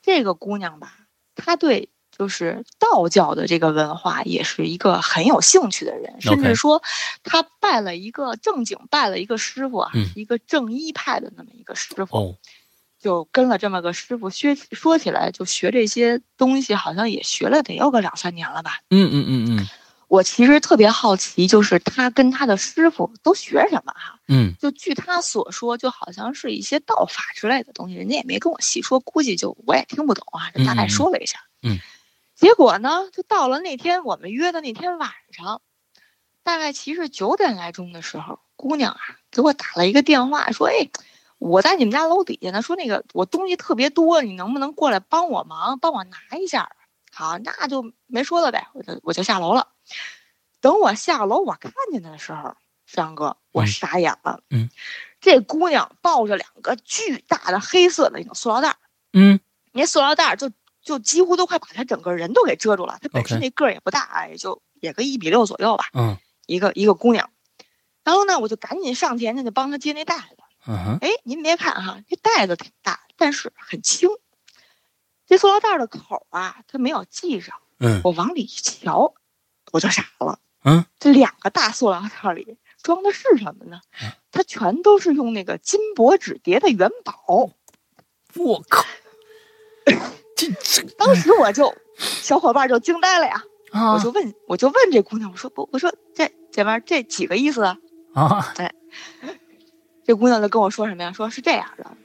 [0.00, 0.94] 这个姑娘吧，
[1.34, 6.80] 她对就是道教的这个文化也是一个很有兴趣的人，甚至说
[7.24, 12.36] 她拜了一个正经拜了一个师傅啊，一个正一派的那么一个师傅，
[13.00, 14.54] 就跟了这么个师傅学。
[14.54, 18.78] 说起来，就学这些东西，好像也学了得有个两三年了吧？
[18.90, 19.68] 嗯嗯嗯嗯。
[20.10, 24.18] 我其实特别好奇，就是他跟他的师傅都学什么哈？
[24.26, 31.38] 嗯，就据他所说，就好像是一些道法之类的东西，人家也没跟我细说，估计就我也听不懂啊，就大概说了一下。
[31.62, 31.78] 嗯，
[32.34, 35.62] 结果呢，就到了那天我们约的那天晚上，
[36.42, 40.90] 大概其实九点来钟的时候，姑娘啊给我打了一个电话，说：“哎，
[41.38, 46.68] 我在你们家楼底下呢，说那个我东西特别多，你能不能过来帮我忙，帮我拿一下？”
[47.14, 49.68] 好，那就没说了呗，我就我就下楼了。
[50.60, 52.54] 等我下楼，我看见他的时候，
[52.86, 54.42] 张哥，我傻眼了。
[54.50, 54.68] 嗯，
[55.20, 58.76] 这姑娘抱着两个巨大的黑色的那种塑料袋
[59.12, 59.40] 嗯，
[59.72, 60.50] 那塑料袋就
[60.82, 62.98] 就几乎都快把她整个人都给遮住了。
[63.00, 65.86] 她本身那个儿也不大，也就也个一米六左右吧。
[65.94, 67.30] 嗯，一个一个姑娘。
[68.02, 70.36] 然后呢，我就赶紧上前去就帮她接那袋子。
[70.66, 74.10] 嗯哼，哎，您别看哈，这袋子挺大，但是很轻。
[75.26, 77.56] 这塑料袋的口啊，它没有系上。
[77.78, 79.14] 嗯我往里一瞧，
[79.72, 80.38] 我就傻了。
[80.64, 84.10] 嗯，这两个大塑料袋里装的是什么呢嗯？
[84.30, 87.50] 它全都是用那个金箔纸叠的元宝。
[88.36, 88.84] 我靠，
[90.36, 93.42] 这这当时我就，小伙伴就惊呆了呀。
[93.72, 97.78] 啊我就问，我就问这姑娘，我说不，我说这姐妹儿这几个意思啊？
[98.14, 98.54] 啊，
[100.04, 101.12] 这姑娘就跟我说什么呀？
[101.12, 101.96] 说是这样的，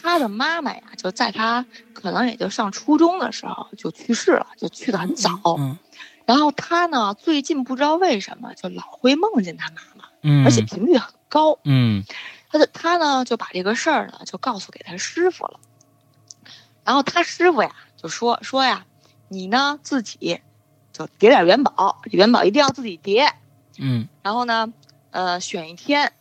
[0.00, 5.38] 她的妈妈呀，就在她可能也就上初中的时候就去世了，就去的很早。
[5.58, 5.78] 嗯
[6.26, 11.58] 然后他呢，最近不知道为什么就老会梦见他妈妈，嗯，而且频率很高。
[11.64, 12.04] 嗯
[12.52, 15.60] 他的他呢就把这个事儿呢就告诉给他师傅了。
[16.84, 18.84] 然后他师傅呀就说说呀，
[19.28, 20.40] 你呢自己
[20.92, 23.32] 就叠点元宝，元宝一定要自己叠。
[23.78, 24.72] 嗯然后呢，
[25.10, 26.12] 呃，选一天，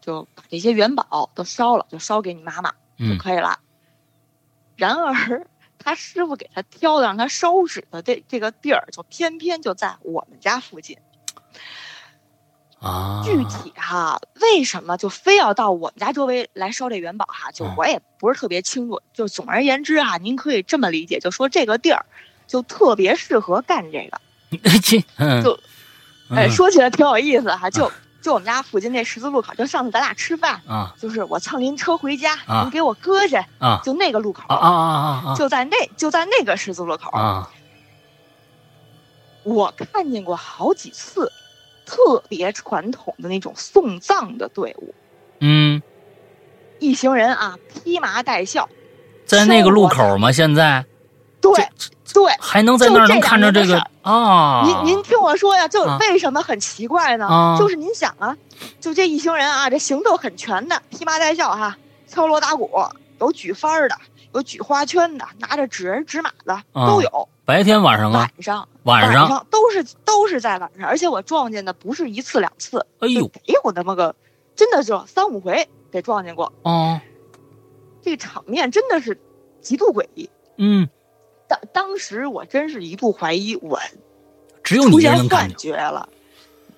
[0.00, 3.58] 就把这些元宝都烧了，就烧给你妈妈就嗯可以了。
[4.76, 5.46] 然而，
[5.82, 10.96] 他师傅给他挑的让他烧纸的这这个地儿，就偏偏就在我们家附近。
[12.80, 17.52] 啊，具体哈，为什么就非要到我们家周围来烧这元宝哈？
[17.52, 19.00] 就嗯我也不是特别清楚。
[19.14, 22.04] 就总而言之哈，您可以这么理解，就说这个地儿
[22.48, 24.20] 就特别适合干这个。
[24.82, 25.58] 这嗯就
[26.30, 27.88] 哎，嗯说起来挺有意思哈，就
[28.22, 30.94] 就我们家附近那十字路口，就上次咱俩吃饭，啊。
[30.98, 32.62] 就是我蹭您车回家，啊。
[32.62, 33.80] 您给我搁下，啊。
[33.84, 37.50] 就那个路口，啊啊啊啊就在那就在那个十字路口，啊。
[39.42, 41.30] 我看见过好几次，
[41.84, 44.94] 特别传统的那种送葬的队伍，
[45.40, 45.82] 嗯，
[46.78, 48.68] 一行人啊披麻戴孝，
[49.26, 50.30] 在那个路口吗？
[50.30, 50.86] 现在
[51.42, 51.52] 对
[52.14, 52.32] 对。
[52.40, 54.62] 还能在那儿能看着这个啊？
[54.64, 57.26] 您您听我说呀，就啊为什么很奇怪呢？
[57.26, 58.34] 啊就是您想啊，
[58.80, 61.76] 就这一行人啊，这行头很全的，披麻戴孝哈，
[62.06, 62.70] 敲锣打鼓，
[63.20, 63.96] 有举幡儿的，
[64.32, 67.28] 有举花圈的，拿着纸人纸马的啊都有。
[67.44, 74.14] 白天晚上啊晚，上晚上，都是都是在晚上，而且我撞见的不是一次两次，哎呦就得有那么个，
[74.54, 76.52] 真的就三五回给撞见过。
[76.62, 77.00] 哦，
[78.00, 79.20] 这个场面真的是
[79.60, 80.30] 极度诡异。
[80.56, 80.88] 嗯，
[81.52, 83.78] 当当时我真是一度怀疑我
[84.62, 86.08] 只有你出现幻觉了。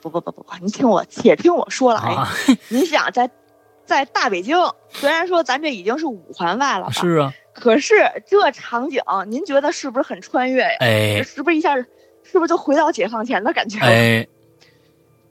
[0.01, 2.01] 不不不不不，您听我，且听我说来。
[2.13, 2.29] 啊，
[2.69, 3.31] 您想在
[3.87, 4.57] 在大北京，
[4.91, 7.95] 虽然说咱这已经是五环外了吧，是啊，可是
[8.27, 10.77] 这场景，您觉得是不是很穿越呀？
[10.81, 11.87] 哎是不是一下，是
[12.33, 13.87] 不是就回到解放前的感觉了？
[13.87, 14.27] 哎，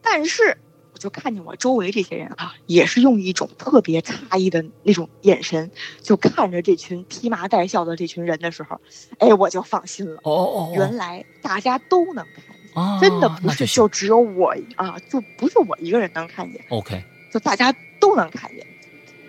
[0.02, 0.63] 但是我
[1.04, 5.70] 就看见我周围这些人啊，也是用一种特别诧异的那种眼神，
[6.02, 8.80] 就看着这群披麻戴孝的这群人的时候，
[9.20, 10.22] 哎，我就放心了。
[10.24, 18.66] 哦哦原来大家都能看见，真的不是就只有我啊，就不是我一个人能看见，OK，就大家都能看见。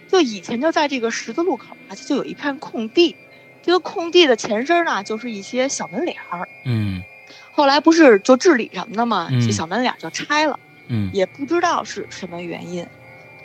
[0.06, 3.16] 就以前就在这个十字路口啊，就有一片空地，
[3.64, 6.48] 这个空地的前身呢，就是一些小门脸儿。
[6.64, 7.02] 嗯
[7.50, 10.56] 后来不是就治理什么的嘛，嗯这小门脸就拆了。
[10.62, 10.73] 嗯
[11.12, 12.87] 也不知道是什么原因，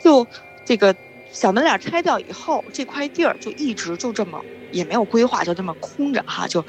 [0.02, 0.26] 就
[0.64, 0.94] 这个
[1.30, 6.64] 小门脸拆掉以后，这块地儿就一直就这么也没有规划，就这么空着哈，就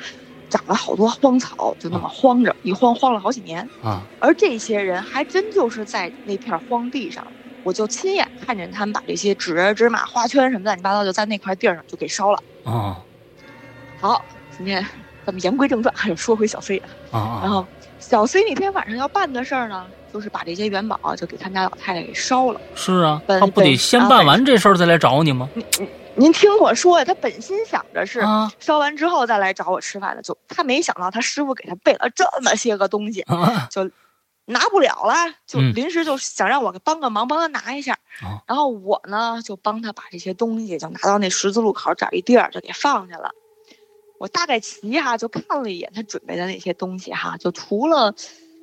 [0.49, 3.67] 长了好多荒草，就那么荒着，一荒荒了好几年。
[3.81, 7.25] 啊而这些人还真就是在那片荒地上，
[7.63, 12.43] 我就亲眼看见他们把这些纸人、纸马、花圈什么乱七八糟，就在那块地儿上就给烧了。
[12.63, 13.03] 啊
[13.99, 14.85] 好，今天
[15.25, 16.89] 咱们言归正传，还是说回小 C 啊。
[17.11, 17.67] 啊然后
[17.99, 22.59] 小 C 那天晚上要办的事儿呢，就是把这些元宝就给他们家老太太给烧了。
[22.75, 25.49] 是啊，他不得先办完这事儿再来找你吗？
[25.53, 33.69] 您您听我说呀，他本心想着是啊烧完之后再来找我吃饭的，就他没想到他师傅给他备了这么些个东西，啊
[34.45, 35.13] 拿不了了，
[35.47, 37.93] 就嗯临时就想让我帮个忙，帮他拿一下。
[38.21, 43.31] 哦然后我呢就帮他把这些东西就拿到那十字路口找一地儿就给放下了。
[44.19, 48.13] 我大概齐哈就看了一眼他准备的那些东西哈，就除了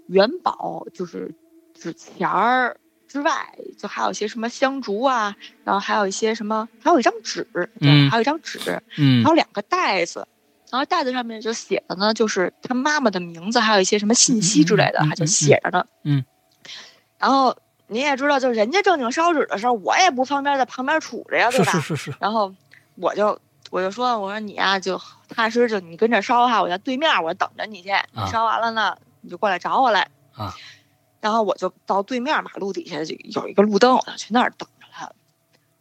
[0.09, 1.35] 元宝就是
[1.73, 3.33] 纸钱儿之外，
[3.79, 5.35] 就还有一些什么香烛啊，
[5.65, 8.59] 然后还有一些什么，还有一张纸，对，嗯还有一张纸，
[8.99, 10.27] 嗯还有两个袋子，
[10.71, 15.85] 然后袋子上面就写的呢，就是他妈妈的名字，还有一些什么信息之类的，还就写着呢。
[16.03, 16.25] 嗯。
[17.19, 17.57] 然后
[17.87, 21.73] 您也知道，就人家正经烧纸的时候，我也不方便在旁边杵着呀，对吧？
[21.73, 22.55] 是是是是然后
[22.97, 23.41] 我就
[23.71, 27.89] 我就说，我说你呀、就踏实就你跟这烧哈，我在对面，我等着你去。
[28.13, 28.97] 你烧完了呢，
[29.29, 30.09] 你就过来找我来。
[30.33, 30.55] 啊。
[31.21, 35.13] 然后我就到对面马路底下就有一个路灯，我就去那儿等着他。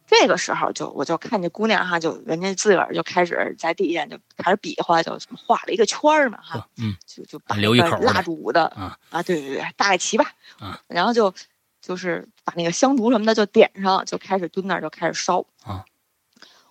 [0.06, 10.32] 这个时候就我就看见姑娘哈，就人家自个儿就开始在地下就开始比划，就画了一个圈儿嘛哈，嗯就就把留一口蜡烛的啊啊，对对对，大概齐吧。
[10.58, 10.78] 啊。
[10.88, 11.32] 然后就
[11.80, 15.84] 就是把那个香烛什么的就点上，就开始蹲那儿就开始烧啊。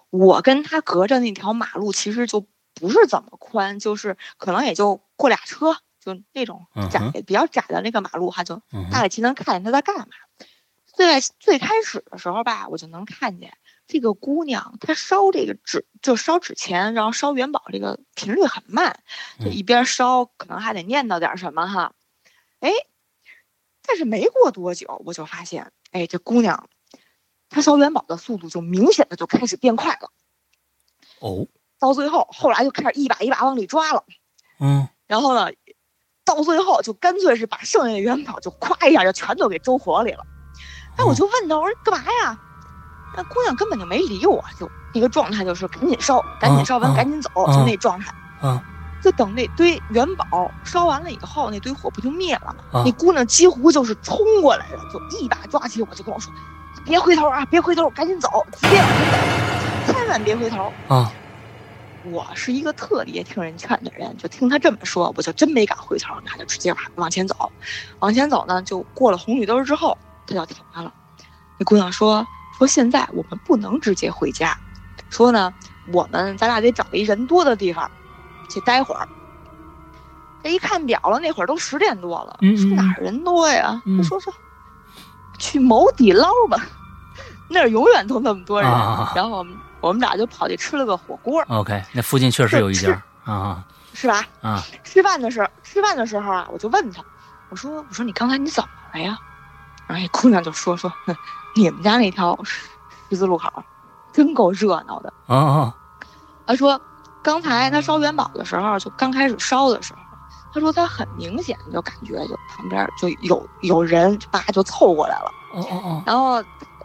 [0.10, 5.78] 我跟他隔着那条马路，其实就不是怎么宽，就是可能也就过俩车，
[6.08, 10.08] 就那种窄比较窄的那个马路哈，就大概其能看见他在干嘛。
[10.86, 19.00] 最最开始的时候吧，我就能看见这个姑娘，她烧这个纸，就烧纸钱，然后烧元宝，这个频率很慢，
[19.40, 21.94] 就一边烧，可能还得念叨点什么哈。
[22.62, 22.72] 哎，
[23.86, 26.68] 但是没过多久，我就发现，哎，这姑娘，
[27.50, 30.12] 她烧元宝的速度就明显的就开始变快了。
[31.20, 31.48] 哦，
[31.78, 34.04] 到最后，后来就开始一把一把往里抓了。
[34.60, 35.52] 嗯，然后呢，
[36.28, 40.20] 到最后就干脆是把剩下的元宝就咵一下就全都给周火里了。
[40.98, 42.38] 哎，我就问他，我说干嘛呀？
[43.16, 48.14] 那姑娘根本就没理我，就那个状态就是赶紧烧，赶紧烧完赶紧走，就那状态。
[48.42, 48.62] 啊，
[49.02, 52.84] 就等那堆元宝烧完了以后，那堆火不就灭了吗？
[52.86, 56.32] 那姑娘几乎就是冲过来了，就一把抓起我，就跟我说
[56.86, 61.12] ：“别回头啊，别回头，赶紧走，直接往前走，千万别回头。”啊，
[62.12, 67.52] 我是一个特别听人劝的人，就听他这么说，我就真没敢回头，那就直接往往前走。
[68.00, 69.98] 往前走呢，就过了红绿灯之后。
[70.30, 70.94] 他就停下了，
[71.58, 72.28] 那姑娘说
[72.60, 74.60] ：“说现在我们不能直接回家，
[75.10, 75.54] 说呢，
[75.94, 77.90] 我们咱俩得找一人多的地方，
[78.50, 79.08] 去待会儿。
[80.44, 83.82] 这一看表了，那会儿都十点多了，说哪儿人多呀？
[83.98, 84.34] 他说说，
[85.40, 86.62] 去某底捞吧，
[87.50, 88.70] 那儿永远都那么多人。
[89.16, 91.44] 然后我们我们俩就跑去吃了个火锅。
[91.50, 93.64] OK，那附近确实有一家啊，
[93.94, 94.26] 是吧？
[94.42, 97.04] 啊，吃饭的时候，吃饭的时候啊，我就问他，
[97.50, 99.18] 我说我说你刚才你怎么了呀？”
[99.88, 100.92] 然后那姑娘就说：“说
[101.56, 103.52] 你们家那条十字路口，
[104.12, 105.74] 真够热闹的。”啊，
[106.46, 106.80] 她说
[107.24, 110.00] ：“刚才她烧元宝的时候，就刚开始烧的时候，
[110.54, 115.32] 她说她很明显就感觉就旁边就有有人，叭就凑过来了。
[115.54, 116.04] 哦哦哦。
[116.06, 116.44] 然后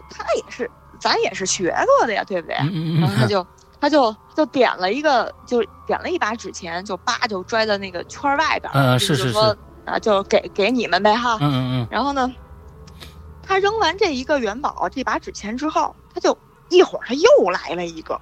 [0.09, 0.70] 她也是，
[1.03, 2.55] 咱也是学过的呀，对不对？
[3.00, 3.44] 然后他就
[3.80, 8.70] 他就就点了一个，就点了一把纸钱，就叭就拽在那个圈外边。
[8.72, 9.38] 嗯，是是是。
[9.84, 11.36] 啊，就给给你们呗，哈。
[11.40, 11.88] 嗯嗯嗯。
[11.90, 12.32] 然后呢？
[13.44, 16.38] 他扔完这一个元宝，这把纸钱之后，他就
[16.68, 18.18] 一会儿他又来了一个，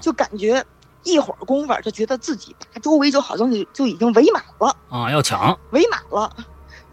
[0.00, 0.64] 就感觉
[1.02, 6.34] 一会儿功夫就觉得自己周围就好像就就已经围满了啊，要抢，围满了，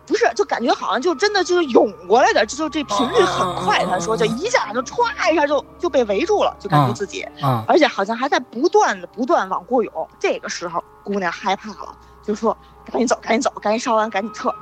[0.09, 3.85] 不是，就感觉好像就真的就是涌过来的，就就这频率很快。
[3.85, 7.23] 他说，就一下就歘一下就就被围住了，就感觉自己，
[7.67, 10.09] 而且好像还在不断的不断往过涌。
[10.19, 14.53] 这个时候，姑娘害怕了，就说：“赶紧走，赶紧走，赶紧烧完，赶紧撤。”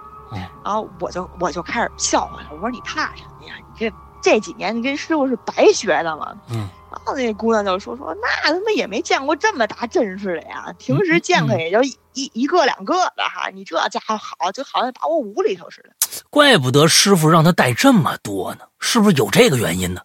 [0.65, 3.55] 然后我就我就开始笑话他，我说你怕什么呀？
[3.57, 3.95] 你这
[4.27, 6.35] 这几年你跟师傅是白学的嘛？
[6.51, 6.67] 嗯。
[6.91, 15.89] 然后那姑娘就说说那他妈也没见过这么大阵势的呀，平时见个也就一一个两个的哈，你这家伙好就好像把我捂里头似的。
[16.29, 20.01] 怪不得师傅让他带这么多呢，是不是有这个原因呢？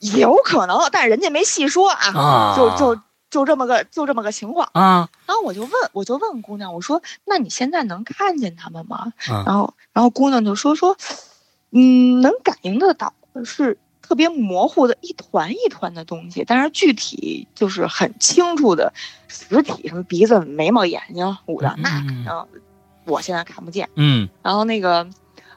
[0.00, 3.00] 有可能，但是人家没细说啊，就就。
[3.28, 9.12] 就这么个就这么个情况啊，然后我就问我就问姑娘，我说那你现在能看见他们吗？
[9.26, 10.96] 然后然后姑娘就说说，
[11.72, 13.12] 嗯，能感应得到，
[13.44, 18.92] 是特别模糊的一团一团的东西，但是具体就是很清楚的
[19.28, 22.46] 实体，什么鼻子、眉毛、眼睛、五的，那肯定
[23.04, 23.88] 我现在看不见。
[23.94, 25.06] 嗯，然后那个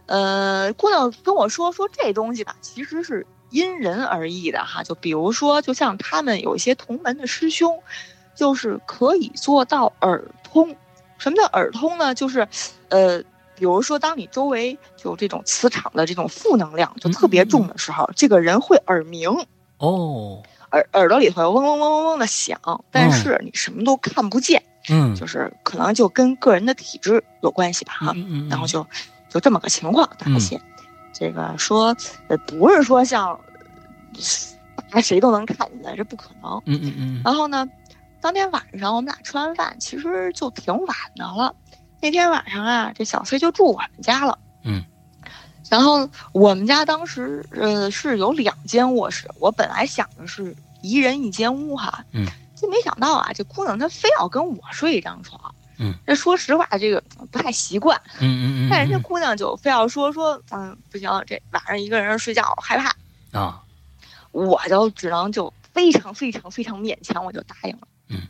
[0.05, 3.25] 呃，姑娘跟我说说这东西吧，其实是。
[3.51, 7.81] 因人而异的哈，就比如说，就像他们有一些同门的师兄，
[8.35, 10.75] 就是可以做到耳通。
[11.17, 12.13] 什么叫耳通呢？
[12.13, 12.47] 就是，
[12.89, 13.19] 呃，
[13.59, 19.29] 比如说，当你周围就这种磁场的这种负能量就特别重的时候，这个人会耳鸣
[19.79, 20.41] 哦，
[20.71, 22.57] 耳耳朵里头嗡嗡嗡嗡嗡的响，
[22.89, 24.63] 但是你什么都看不见。
[24.89, 28.15] 嗯，就是可能就跟个人的体质有关系吧哈。
[28.49, 28.85] 然后就
[29.27, 30.59] 就这么个情况发现。
[31.11, 31.93] 这个说，
[32.29, 33.37] 呃，不是说像
[34.75, 36.61] 大家，谁都能看见，这不可能。
[36.65, 37.21] 嗯嗯嗯。
[37.25, 37.67] 然后呢，
[38.21, 41.53] 当天晚上我们俩吃完饭，其实就挺晚的了。
[42.01, 44.37] 那天晚上啊，这小崔就住我们家了。
[44.63, 44.83] 嗯。
[45.69, 52.03] 然后我们家当时呃是有两间卧室，我本来想的是一人一间屋哈。
[52.11, 52.25] 嗯。
[52.55, 55.55] 就没想到啊，这姑娘她非要跟我睡一张床。
[55.77, 57.97] 嗯，这说实话，这个不太习惯。
[58.19, 58.69] 嗯嗯嗯。
[58.69, 63.39] 但人家姑娘就非要说说，嗯，不行，这晚上一个人睡觉害怕。
[63.39, 63.63] 啊，
[64.31, 67.87] 我就只能就非常非常非常勉强，我就答应了。
[68.09, 68.23] 嗯，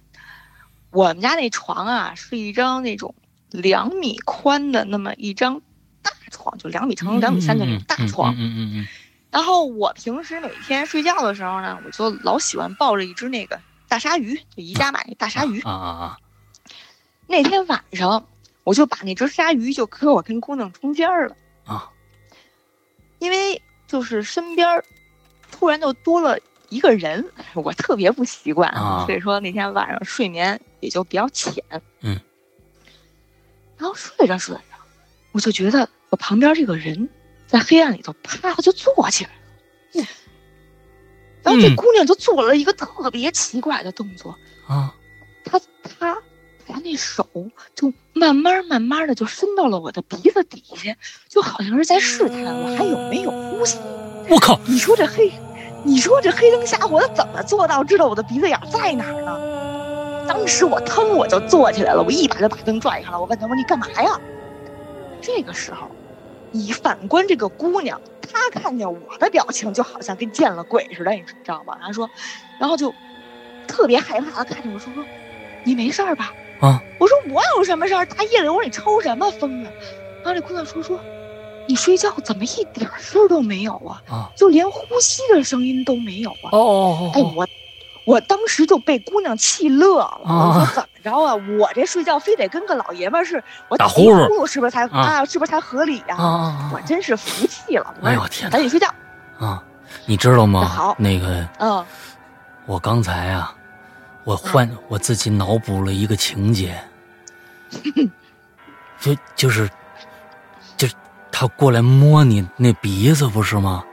[0.91, 3.15] 我们家那床啊，是一张那种
[3.51, 5.61] 两米宽的那么一张
[6.01, 8.33] 大床，就两米乘两米三的那种大床。
[8.35, 8.87] 嗯嗯嗯。
[9.31, 15.61] 然后我平时每天睡觉的时候呢，我就老喜欢抱着一只那个大鲨鱼，就宜家买那大鲨鱼。
[15.61, 16.17] 啊啊啊！
[17.27, 18.25] 那天晚上，
[18.63, 21.35] 我就把那只鲨鱼就搁我跟姑娘中间了
[21.65, 21.91] 啊。
[23.19, 24.83] 因为就是身边
[25.51, 26.39] 突然就多了
[26.69, 27.23] 一个人，
[27.53, 28.73] 我特别不习惯，
[29.05, 31.63] 所以说那天晚上睡眠也就比较浅。
[32.01, 32.19] 嗯。
[33.79, 34.61] 然后睡着睡着，
[35.31, 37.09] 我就觉得我旁边这个人
[37.47, 40.05] 在黑暗里头啪就坐起来了。
[41.41, 44.93] 然后这姑娘就做了一个特别奇怪的动作啊，
[45.45, 46.21] 她她
[46.67, 47.25] 她那手
[47.73, 50.95] 就慢慢慢慢的就伸到了我的鼻子底下，
[51.29, 53.79] 就好像是在试探我还有没有呼吸。
[54.29, 54.59] 我靠！
[54.67, 55.31] 你说这黑，
[55.83, 59.58] 你说这黑灯瞎火的怎么做到知道我的鼻子眼在哪儿呢？
[60.29, 64.11] 当时我腾我就坐起来了，我一把就把灯拽开了，我问他我说你干嘛呀？
[65.19, 65.87] 这个时候，
[66.51, 67.99] 你反观这个姑娘。
[68.31, 71.75] 她看见我的表情，就好像跟见了鬼似的，你知道吗？
[71.81, 72.07] 他说，
[72.59, 72.93] 然后就
[73.67, 75.03] 特别害怕的看着我说：“说
[75.63, 78.05] 你没事吧？”啊，我说我有什么事儿？
[78.05, 79.71] 大夜里我说你抽什么风啊？
[80.23, 80.99] 然后这姑娘说：“说
[81.67, 84.03] 你睡觉怎么一点声都没有啊？
[84.07, 87.11] 啊，就连呼吸的声音都没有啊？”哦哦哦！
[87.15, 87.47] 哎我。
[88.09, 91.35] 我当时就被姑娘气乐了，我说怎么着啊？
[91.59, 95.23] 我这睡觉非得跟个老爷们似的，我打呼噜是不是才啊？
[95.25, 96.17] 是不是才合理呀？
[96.73, 97.93] 我真是服气了！
[98.01, 98.87] 哎呦天，赶紧睡觉
[99.37, 99.63] 啊！
[100.07, 100.65] 你知道吗？
[100.65, 101.85] 好，那个，嗯，
[102.65, 103.53] 我刚才啊，
[104.23, 106.75] 我换我自己脑补了一个情节，
[108.99, 109.69] 就就是，
[110.75, 110.95] 就是
[111.31, 113.83] 他过来摸你那鼻子，不是吗？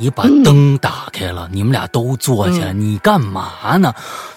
[0.00, 3.94] 你把灯打开了，你们俩都坐下，你干嘛呢？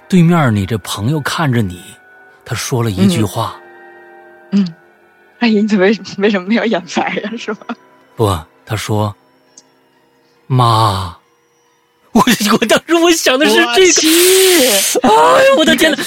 [0.10, 1.82] 对面你这朋友看着你，
[2.44, 3.56] 他说了一句话。
[4.52, 4.76] 嗯，
[5.40, 5.86] 哎，你怎么
[6.18, 7.32] 为什么没有眼白呀？
[7.38, 7.66] 是吧？
[8.18, 9.16] 不，他说
[10.48, 11.16] ：“妈。”
[12.12, 15.08] 我我当时我想的是这个。
[15.08, 15.98] 哎呦，我的天呐！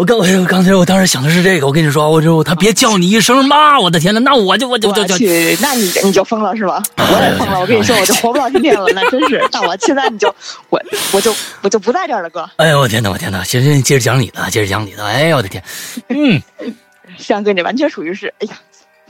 [0.00, 6.82] 我刚 我刚才我当时想的是这个，我跟你说，我就他别叫你一声妈，我的天呐，那我就我就我就去，那你你就疯了是吧？
[6.96, 9.46] 我也疯了，我跟你说，我就活不到今天了，那真是。
[9.52, 10.34] 那我现在你就
[10.70, 10.80] 我
[11.12, 12.48] 我就我就不在这儿了，哥。
[12.56, 13.44] 哎呦我天呐，我天呐！
[13.44, 15.04] 行行，接着讲你的，接着讲你的。
[15.04, 15.62] 哎呦我的天，
[16.08, 16.40] 嗯，
[17.18, 18.54] 山哥，你完全属于是，哎呀，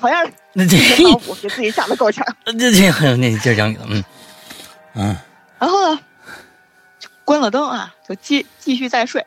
[0.00, 0.76] 好样的那这
[1.28, 2.26] 我给自己吓得够呛。
[2.46, 4.04] 这这那你接着讲你的，嗯
[4.96, 5.16] 嗯，
[5.60, 6.00] 然后呢，
[7.24, 9.24] 关了灯啊，就继继续再睡。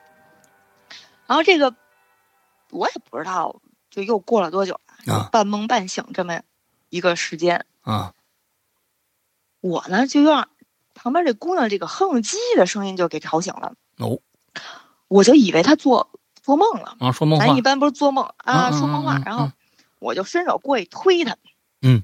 [1.33, 1.75] 然后这个
[2.69, 3.59] 我也不知道，
[3.89, 5.29] 就又过了多久啊？
[5.31, 6.43] 半梦半醒这么
[6.89, 8.13] 一个时间啊。
[9.59, 10.49] 我呢就让
[10.93, 13.73] 旁边这姑娘这个哼唧唧的声音就给吵醒了。
[13.97, 14.19] 哦，
[15.07, 17.47] 我就以为她做做梦了啊，说梦话。
[17.47, 19.17] 咱一般不是做梦啊，说梦话。
[19.25, 19.51] 然后
[19.97, 21.37] 我就伸手过去推她，
[21.81, 22.03] 嗯，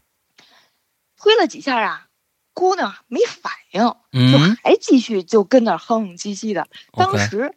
[1.18, 2.08] 推了几下啊，
[2.56, 3.84] 姑娘没反应，
[4.32, 6.68] 就还继续就跟那哼哼唧唧的。
[6.94, 7.54] 当时。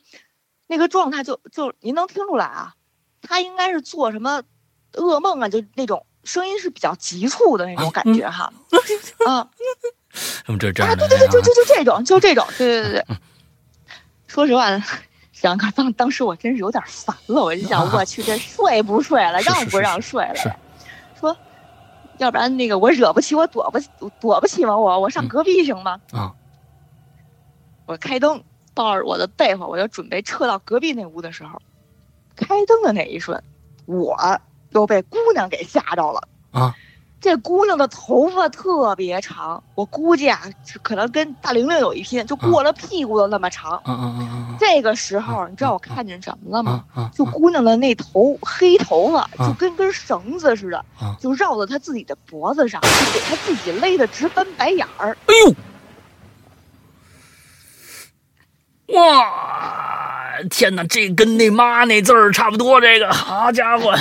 [0.73, 2.73] 那个状态就就您能听出来啊，
[3.21, 4.43] 他应该是做什么
[4.95, 8.51] 噩梦啊，就那种声音是比较急促的那种感觉哈，
[9.27, 9.47] 啊，
[10.15, 13.17] 什 么这这啊，对对对，就就就这种，就这种，对对对对。
[14.27, 14.67] 说实话，
[15.33, 20.57] 想哥当当时我真是有点烦了，我就想，我去，这睡不睡了，让不让睡了？
[21.21, 21.37] 说，
[22.17, 23.79] 要不然那个我惹不起，我躲不
[24.21, 24.75] 躲不起吗？
[24.75, 26.01] 我我上隔壁行吗？
[26.13, 26.33] 啊，
[27.85, 28.43] 我开灯。
[28.75, 31.61] 抱着我的被窝，我就准备撤到隔壁那屋的时候，
[32.37, 33.43] 开灯的那一瞬，
[33.87, 34.17] 我
[34.71, 36.75] 又被姑娘给吓着了啊！
[37.21, 40.43] 这姑娘的头发特别长，我估计啊，
[40.83, 43.77] 可能跟大玲玲有一拼，就过了屁股都那么长。
[43.85, 46.85] 啊啊啊这个时候，你知道我看见什么了吗？
[47.15, 50.85] 就姑娘的那头黑头发，就跟根绳子似的，
[51.21, 55.17] 就绕到她自己的脖子上，就给她自己勒得直翻白眼儿。
[55.27, 55.55] 哎呦！
[58.93, 59.27] 哇，
[60.51, 62.81] 天哪，这跟那妈那字儿差不多。
[62.81, 63.95] 这个好家伙，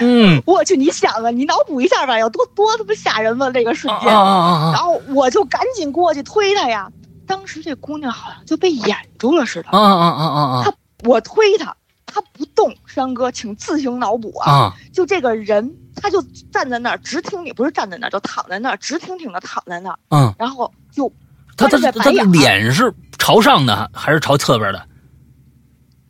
[0.00, 3.50] 嗯，我去，你想啊，你脑补一下吧，有多多他妈吓人吗？
[3.50, 6.90] 这个瞬间，然后我就赶紧过去推他呀。
[7.26, 9.68] 当时这姑娘好像就被掩住了似的。
[9.70, 10.62] 啊啊啊啊啊！
[10.64, 12.74] 她我推她，她不动。
[12.84, 14.74] 山哥，请自行脑补啊。
[14.92, 16.20] 就这个人，他就
[16.52, 19.98] 站在那儿，直挺挺，不是站在那儿，就躺在那儿，直挺挺的躺在那儿。
[20.10, 21.10] 嗯，然后就
[21.56, 22.92] 他他他的脸是。
[23.22, 24.88] 朝上的还是朝侧边的？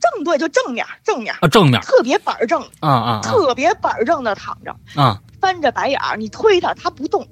[0.01, 1.35] 正对，就正面，正面。
[1.43, 7.29] 啊，正面，特别板正，啊啊，特别板正的躺着，啊，翻着白眼儿，你推他，他不动，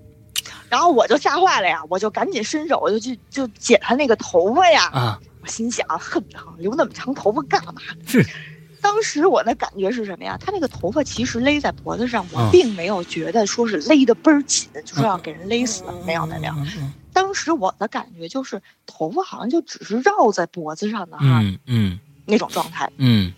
[0.68, 6.22] 然后我就吓坏了呀，我就赶紧伸手，我就去就剪他那个头发呀，啊，我心想，哼，
[6.58, 7.80] 留那么长头发干嘛？
[8.06, 8.22] 是，
[8.82, 10.36] 当时我的感觉是什么呀？
[10.38, 16.54] 他那个头发其实勒在脖子上，我并没有觉得说是勒的倍儿紧，就说要给人勒死，没有，没有。
[17.12, 23.32] 当时我的感觉就是头发好像就只是绕在脖子上的哈，嗯嗯，那种状态，嗯，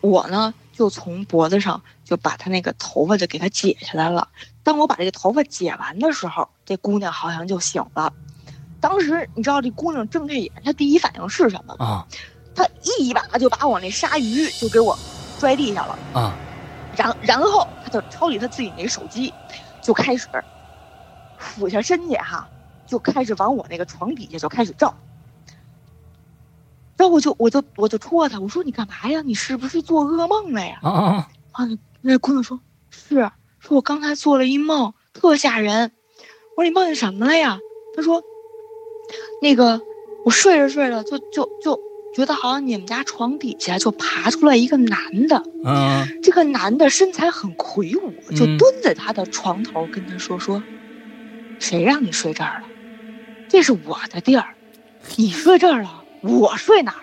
[0.00, 4.28] 我呢就从脖子上就把他那个头发就给他解下来了。
[4.62, 8.12] 当我把这个头发解完的时候，这姑娘好像就醒了。
[8.80, 11.74] 当时你知道这姑娘睁开眼，她第一反应是什么？
[11.78, 12.06] 啊
[12.54, 12.66] 她
[12.98, 14.98] 一把就把我那鲨鱼就给我
[15.38, 16.34] 拽地下了，啊
[16.96, 19.32] 然然后她就抄起她自己那手机，
[19.80, 20.28] 就开始
[21.38, 22.46] 俯下身去哈，
[22.90, 24.92] 就开始往我那个床底下就开始照。
[26.96, 29.22] 然后我就我就我就戳他，我说你干嘛呀？
[29.22, 30.80] 你是不是做噩梦了呀？
[30.82, 31.28] 啊啊！
[31.52, 31.68] 啊，
[32.02, 32.60] 那姑娘说
[32.90, 33.30] 是，
[33.60, 35.92] 说我刚才做了一梦，特吓人。
[36.56, 37.58] 我说你梦见什么了呀？
[37.96, 38.22] 他说，
[39.40, 39.80] 那个
[40.26, 41.80] 我睡着睡着就就就
[42.14, 50.62] 觉得好像你们家床底下就爬出来一个男的，嗯这个男的身材很魁梧，就嗯蹲在他的床头跟他说说，
[51.58, 52.69] 谁让你睡这儿了？
[53.50, 54.54] 这是我的地儿，
[55.16, 57.02] 你睡这儿了，我睡哪儿？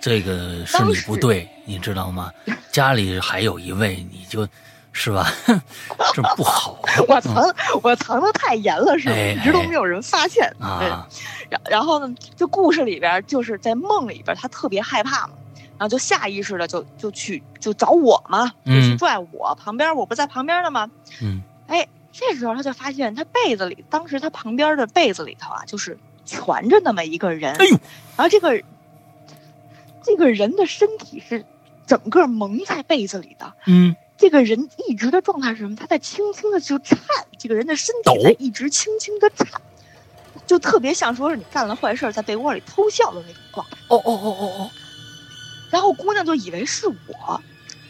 [0.00, 2.30] 这个是你不对，你知道吗？
[2.70, 4.46] 家里还有一位，你就
[4.92, 5.26] 是吧？
[6.12, 9.14] 这不好 我藏我藏的太严了，是吧？
[9.16, 10.52] 哎一直都没有人发现。
[10.58, 11.06] 对啊！
[11.48, 15.34] 然然后呢，就故事里边就是在梦里边，他特别害怕嘛，
[15.78, 20.90] 然后就下意识的就就去就找我嘛，就去嗯拽我旁边，我不在旁边的吗？
[21.22, 27.70] 嗯哎，这时候他就发现他被子里，当时他旁边的被子里头啊，就是蜷着那么一个人，哎呦
[28.16, 28.62] 然后这个
[30.04, 31.44] 这个人的身体是
[31.86, 33.52] 整个蒙在被子里的。
[33.66, 35.74] 嗯这个人一直的状态是什么？
[35.74, 36.98] 他在轻轻的就颤，
[37.38, 39.48] 这个人的身体在一直轻轻的颤，
[40.46, 43.76] 就特别像说是你干了坏事在被窝里偷笑的那种状态。
[43.88, 44.70] 哦哦哦哦哦！
[45.72, 47.42] 然后姑娘就以为是我，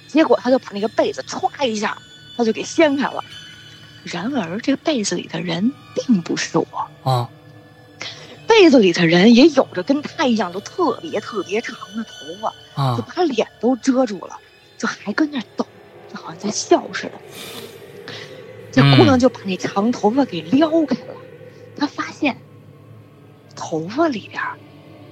[0.08, 1.98] 结果她就把那个被子歘一下，
[2.34, 3.22] 她就给掀开了。
[4.04, 7.28] 然而这个被子里的人并不是我，啊。
[8.46, 13.12] 被子里的人也有着跟他一样都特别特别长的头发啊，就啊！
[13.14, 14.38] 把脸都遮住了，
[14.76, 15.66] 就还跟那儿抖，
[16.12, 17.12] 就好像在笑似的。
[18.70, 21.14] 这姑娘就把那长头发给撩开了，
[21.76, 22.36] 她发现
[23.56, 24.42] 头发里边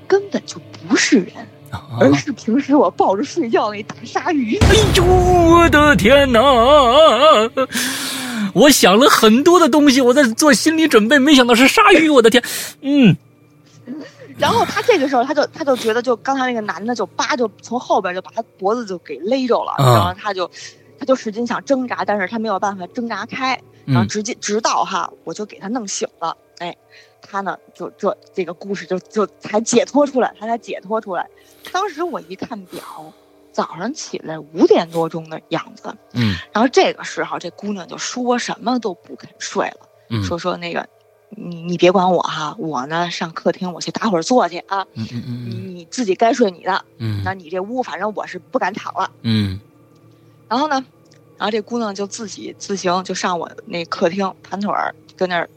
[0.07, 1.47] 根本就不是人，啊
[2.01, 4.57] 而是平时我抱着睡觉那大鲨鱼。
[4.59, 6.41] 哎呦，我的天哪！
[8.55, 12.43] 我想了很多的东西，我在做心理准备，没想到是鲨鱼，我的天！
[12.83, 13.17] 嗯
[14.39, 20.51] 然后他这个时候，他就他就觉得，就刚才那个男的就叭就从后边就把他脖子就给勒着了，啊然后他就
[20.99, 26.77] 他就使劲想挣扎，但是他没有办法挣扎开，然后嗯直接直到哈，我就给他弄醒了，哎，
[27.23, 31.27] 他呢就这这个故事就就才解脱出来，他才解脱出来。
[31.73, 32.83] 当时我一看表，
[33.51, 39.89] 早上起来五点多钟的样子，嗯然后这个时候这姑娘就说什么都不肯睡了。
[40.11, 40.87] 嗯说说那个，
[41.31, 49.11] 你你别管我哈，我呢上客厅我去打会儿坐去啊，嗯嗯你嗯你自己该睡你的，嗯那你这屋反正我是不敢躺了。
[49.23, 49.59] 嗯
[50.49, 50.85] 然后呢，
[51.39, 55.49] 然后这姑娘就自己自行就上我那客厅盘腿儿跟那儿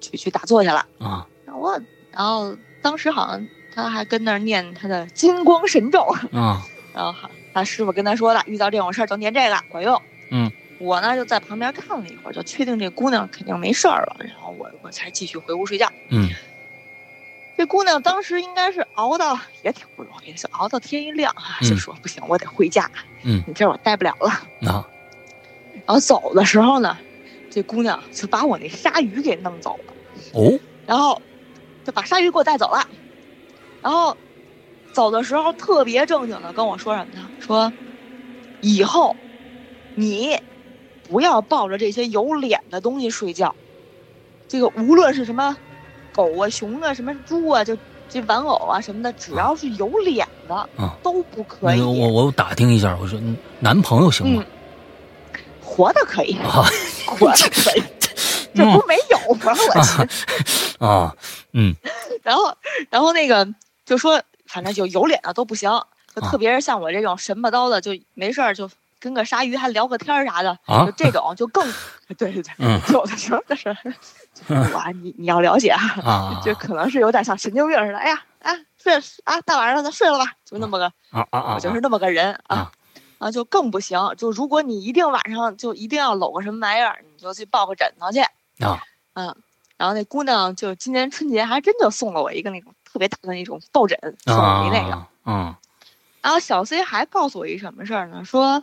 [0.00, 0.84] 去去打坐去了。
[0.98, 1.80] 啊然后我
[2.12, 6.00] 然后当时好像他还跟那儿念他的金光神咒，
[6.32, 6.62] 啊
[6.94, 10.00] 然后好他师傅跟他说了，遇到这种事儿就念这个管用。
[10.30, 15.90] 嗯，我呢就在旁边看了一会儿，就确定这姑娘肯定没事儿了，然后我我才继续回屋睡觉。
[16.10, 16.28] 嗯
[17.56, 22.88] 这姑娘当时应该是熬到也挺不容易，就熬到天一亮啊，嗯就说不行，我得回家，
[23.24, 24.30] 嗯你这儿我待不了了。
[24.70, 24.86] 啊
[25.86, 26.96] 然后走的时候呢，
[27.50, 29.94] 这姑娘就把我那鲨鱼给弄走了，
[30.34, 31.20] 哦然后
[31.84, 32.88] 就把鲨鱼给我带走了。
[33.82, 34.16] 然后
[34.92, 37.28] 走的时候特别正经的跟我说什么呢？
[37.40, 37.72] 说
[38.60, 39.14] 以后
[39.94, 40.38] 你
[41.08, 43.54] 不要抱着这些有脸的东西睡觉。
[44.48, 45.56] 这个无论是什么
[46.12, 47.76] 狗啊、熊啊、什么猪啊，就
[48.08, 51.78] 这玩偶啊什么的，只要是有脸的啊都不可以。
[51.78, 53.20] 那个我我打听一下，我说
[53.60, 54.57] 男朋友行吗嗯？，
[55.68, 56.64] 活的可以，啊。
[57.06, 57.82] 活的可以，
[58.54, 59.52] 这不没有吗？
[59.74, 60.74] 我去。
[60.84, 61.14] 啊
[61.52, 61.74] 嗯。
[62.24, 62.54] 然后，
[62.90, 63.46] 然后那个
[63.84, 65.70] 就说，反正就有脸的都不行，
[66.14, 66.30] 就啊。
[66.30, 71.64] 特别是像我这种神吧叨的，就没事儿就跟个鲨鱼还聊个天儿啥的，啊就这种就更，
[72.18, 72.80] 对对对，嗯。
[72.92, 73.68] 有的时候就是，
[74.74, 76.40] 哇，你你要了解啊，啊。
[76.44, 78.52] 就可能是有点像神经病似的，哎呀啊
[78.82, 78.94] 睡
[79.24, 81.54] 啊大晚上的咱睡了吧，就那么个，啊啊啊！
[81.54, 82.70] 我就是那么个人啊
[83.18, 83.28] 啊。
[83.28, 83.98] 啊，就更不行。
[84.16, 88.20] 就如果你一定晚上就一定要搂个什么玩意儿，你就去抱个枕头去。
[88.64, 88.82] 啊，
[89.14, 89.36] 嗯，
[89.76, 95.06] 然后那姑娘就今年春节还真就送了我一个那种特别大的那种抱枕，送我一那个。
[96.20, 98.24] 然后小 C 还告诉我一什么事儿呢？
[98.24, 98.62] 说，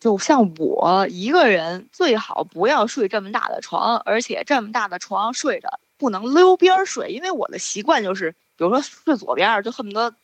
[0.00, 10.14] 就像我一个人，最好不要睡这么大的床，而且这么大的床睡着不能溜边睡，因为我的习惯就是，比如说睡左边儿，就恨不得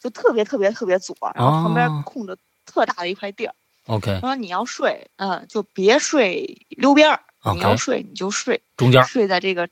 [0.00, 2.36] 就特别特别特别左，然后旁边哦空着
[2.78, 3.54] 特大的一块地儿。
[3.86, 7.22] OK，说你要睡，嗯，就别睡溜边儿，
[7.54, 9.68] 你要睡你就睡中间睡在这个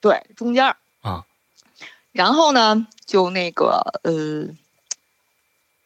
[0.00, 0.76] 对中间。
[2.12, 4.52] 然后呢，就那个呃，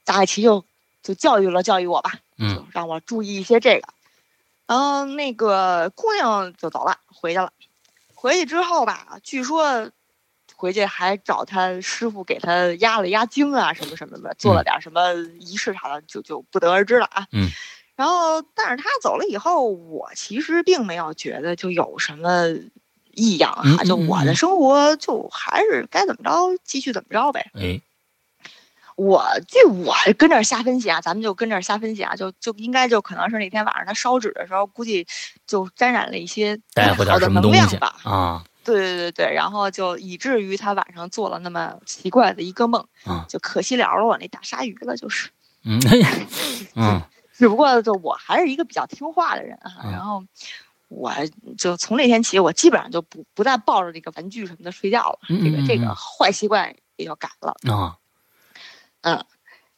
[0.04, 0.64] 大爱奇就
[1.02, 3.88] 就教育了教育我吧，嗯就让我注意一些这个。
[4.66, 7.52] 然后那个姑娘就走了，回去了。
[8.14, 9.90] 回去之后吧，据说
[10.64, 17.26] 回去还找他师傅给他压了压惊啊，什么什么的，做了点什么仪式啥的，就就不得而知了啊。
[17.32, 17.50] 嗯。
[17.96, 22.48] 然后，但是他走了以后，我其实并没有觉得就有什么
[23.12, 27.52] 异样嗯哈，就我的生活就还是该怎么着继续怎么着呗。
[27.54, 27.80] 哎，
[28.96, 35.06] 我这我跟这儿瞎分析啊，咱们就跟这儿瞎分析啊，就就应该就可能是那天晚上他烧纸的时候，估计
[35.46, 37.96] 就沾染了一些不带回点太好的能什么东西量吧。
[38.02, 45.30] 啊对对对对，然后就以至于他晚上做了那么奇怪的一个梦，啊就可惜了了我那大鲨鱼了，就是。
[45.66, 45.80] 嗯
[46.74, 47.02] 嗯
[47.32, 50.22] 只不过就我还是一个比较听话的人啊，嗯然后
[50.88, 51.12] 我
[51.56, 57.56] 就从那天起，我基本上就不不再抱着这个玩具什么的睡觉了，这个这个坏习惯也就改了。
[57.72, 57.96] 啊
[59.00, 59.24] 嗯，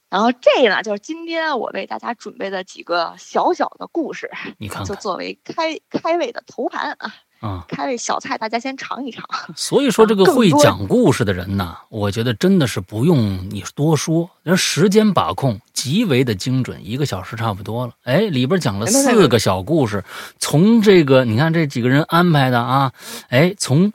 [0.09, 9.25] 然后这个呢，就是今天我为大家准备的几个小小的故事，就你看看作为开开胃的头盘啊，啊，开胃小菜，大家先尝一尝。
[9.55, 17.93] 所以说这个会讲故事的人呢，我觉得真的是不用你多说，人时间把控极为的精准，一个小时差不多了。
[18.05, 20.03] 哎，里边讲了四个小故事，
[20.39, 22.93] 从这个你看这几个人安排的啊，
[23.29, 23.93] 哎，从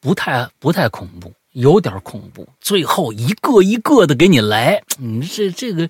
[0.00, 5.88] 不太不太恐怖，有点恐怖，最后一个一个的给你来，你这这个。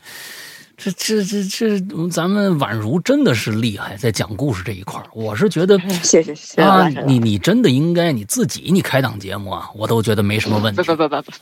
[0.78, 10.80] 这这这这，咱们宛如真的是厉害，在讲故事这一块儿我是觉得谢谢谢谢啊，你你真的应该你自己你开档节目啊，我都觉得没什么问题。
[10.80, 11.32] 不不不不不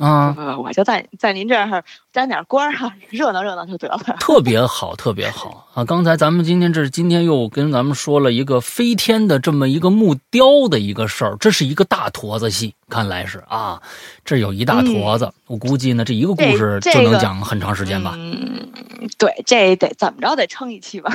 [0.00, 3.98] 啊，我就在在您这儿沾点光儿哈，热闹热闹就得了。
[4.18, 5.84] 特别好，特别好啊！
[5.84, 13.80] 刚才咱们今天这今天又跟咱们说了一个飞天的这么一个木雕的一个事儿，这是一个大坨子戏，看来是啊，
[14.24, 18.14] 这有一大坨子，我估计呢这一个故事就能讲很长时间吧？
[18.16, 18.70] 嗯，
[19.18, 21.14] 对，这得怎么着得撑一期吧？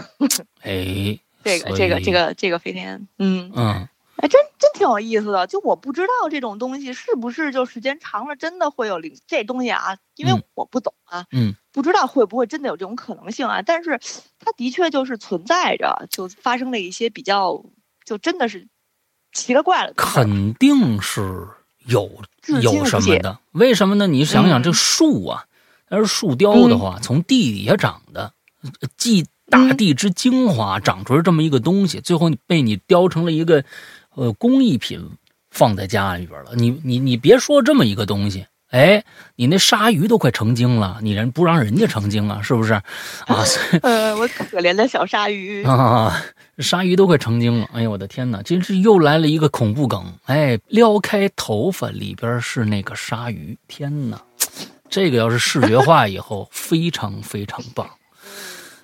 [0.61, 3.87] 哎， 这个这个这个这个飞天，嗯，嗯，
[4.17, 5.45] 哎，真真挺有意思的。
[5.47, 13.61] 就我不知道这种东西是不是就时间长了真的会有灵这东西啊，因为嗯我不懂啊，嗯，不知道会不会真的有这种可能性啊。
[13.61, 13.99] 但是
[14.39, 17.63] 它的确就是存在着，就发生了一些比较，
[18.05, 18.67] 就真的是
[19.33, 19.93] 奇了怪了。
[19.97, 21.47] 肯定是
[21.85, 22.09] 有
[22.61, 23.39] 有什么的？
[23.51, 24.07] 为什么呢？
[24.07, 25.45] 你想想嗯这树啊，
[25.89, 28.31] 它是树雕的话，从地底下长的，
[28.79, 33.63] 呃继大地之精华长出来这么一个东西，最后被你雕成了一个
[34.15, 34.99] 呃工艺品，
[35.51, 36.51] 放在家里边了。
[36.55, 38.45] 你你你别说这么一个东西。
[38.71, 39.01] 哎，
[39.35, 42.41] 你那鲨鱼都快成精了，你人不让人家成精啊？
[42.41, 42.73] 是不是？
[42.73, 42.83] 啊，
[43.83, 45.63] 呃，我可怜的小鲨鱼。
[45.63, 46.21] 啊，
[46.57, 47.69] 鲨鱼都快成精了！
[47.71, 50.03] 哎呦，我的天哪，真是又来了一个恐怖梗！
[50.25, 53.57] 哎，撩开头发，里边是那个鲨鱼！
[53.69, 54.21] 天哪，
[54.89, 57.87] 这个要是视觉化以后， 非常非常棒，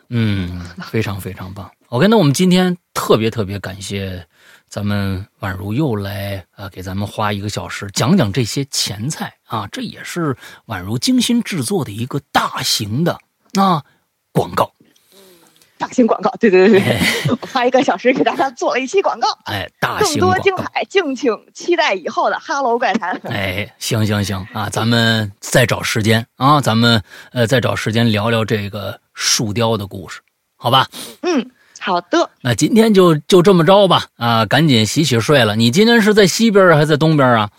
[0.07, 1.69] 嗯，非常非常棒。
[1.89, 4.25] OK，那我们今天特别特别感谢
[4.71, 10.33] 咱们宛如又来啊，给咱们花一个小时讲讲这些前菜啊，这也是
[10.67, 13.19] 宛如精心制作的一个大型的
[13.59, 13.83] 啊
[14.31, 14.71] 广告。
[15.77, 20.43] 大型广告，对对对对，我花一个小时给大家做了一期广告， 哎，大更多型广告。
[20.43, 23.19] 精彩，敬请期待以后的《哈喽怪谈》。
[23.27, 27.03] 哎，行行行啊，咱们再找时间啊，咱们
[27.33, 30.21] 呃再找时间聊聊这个树雕的故事，
[30.55, 30.87] 好吧？
[31.23, 31.51] 嗯，
[31.83, 35.55] 好的，那今天就就这么着吧啊，赶紧洗洗睡了。
[35.55, 37.49] 你今天是在西边还是在东边啊？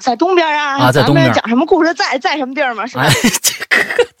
[0.00, 2.84] 在东边啊，啊在东边讲什么故事在在什么地儿嘛？
[2.88, 3.12] 是吧哎？，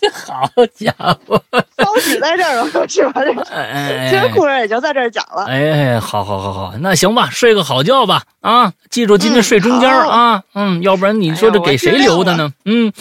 [0.00, 0.92] 这好家
[1.26, 1.42] 伙！
[1.76, 3.22] 高举在这儿了，是吧？
[3.24, 5.46] 这哎今儿故事也就在这儿讲了。
[5.46, 8.72] 哎，好好好好，那行吧，睡个好觉吧啊！
[8.90, 12.52] 记住今天嗯睡中间好啊，嗯，要不然你说这给谁留的呢？
[12.64, 12.92] 嗯，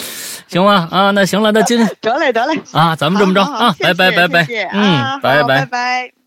[0.47, 5.65] 行吧啊，那行了，那今 得嘞，得嘞，啊，咱们这么着啊，拜拜拜拜嗯啊，拜拜。
[5.65, 6.20] 拜。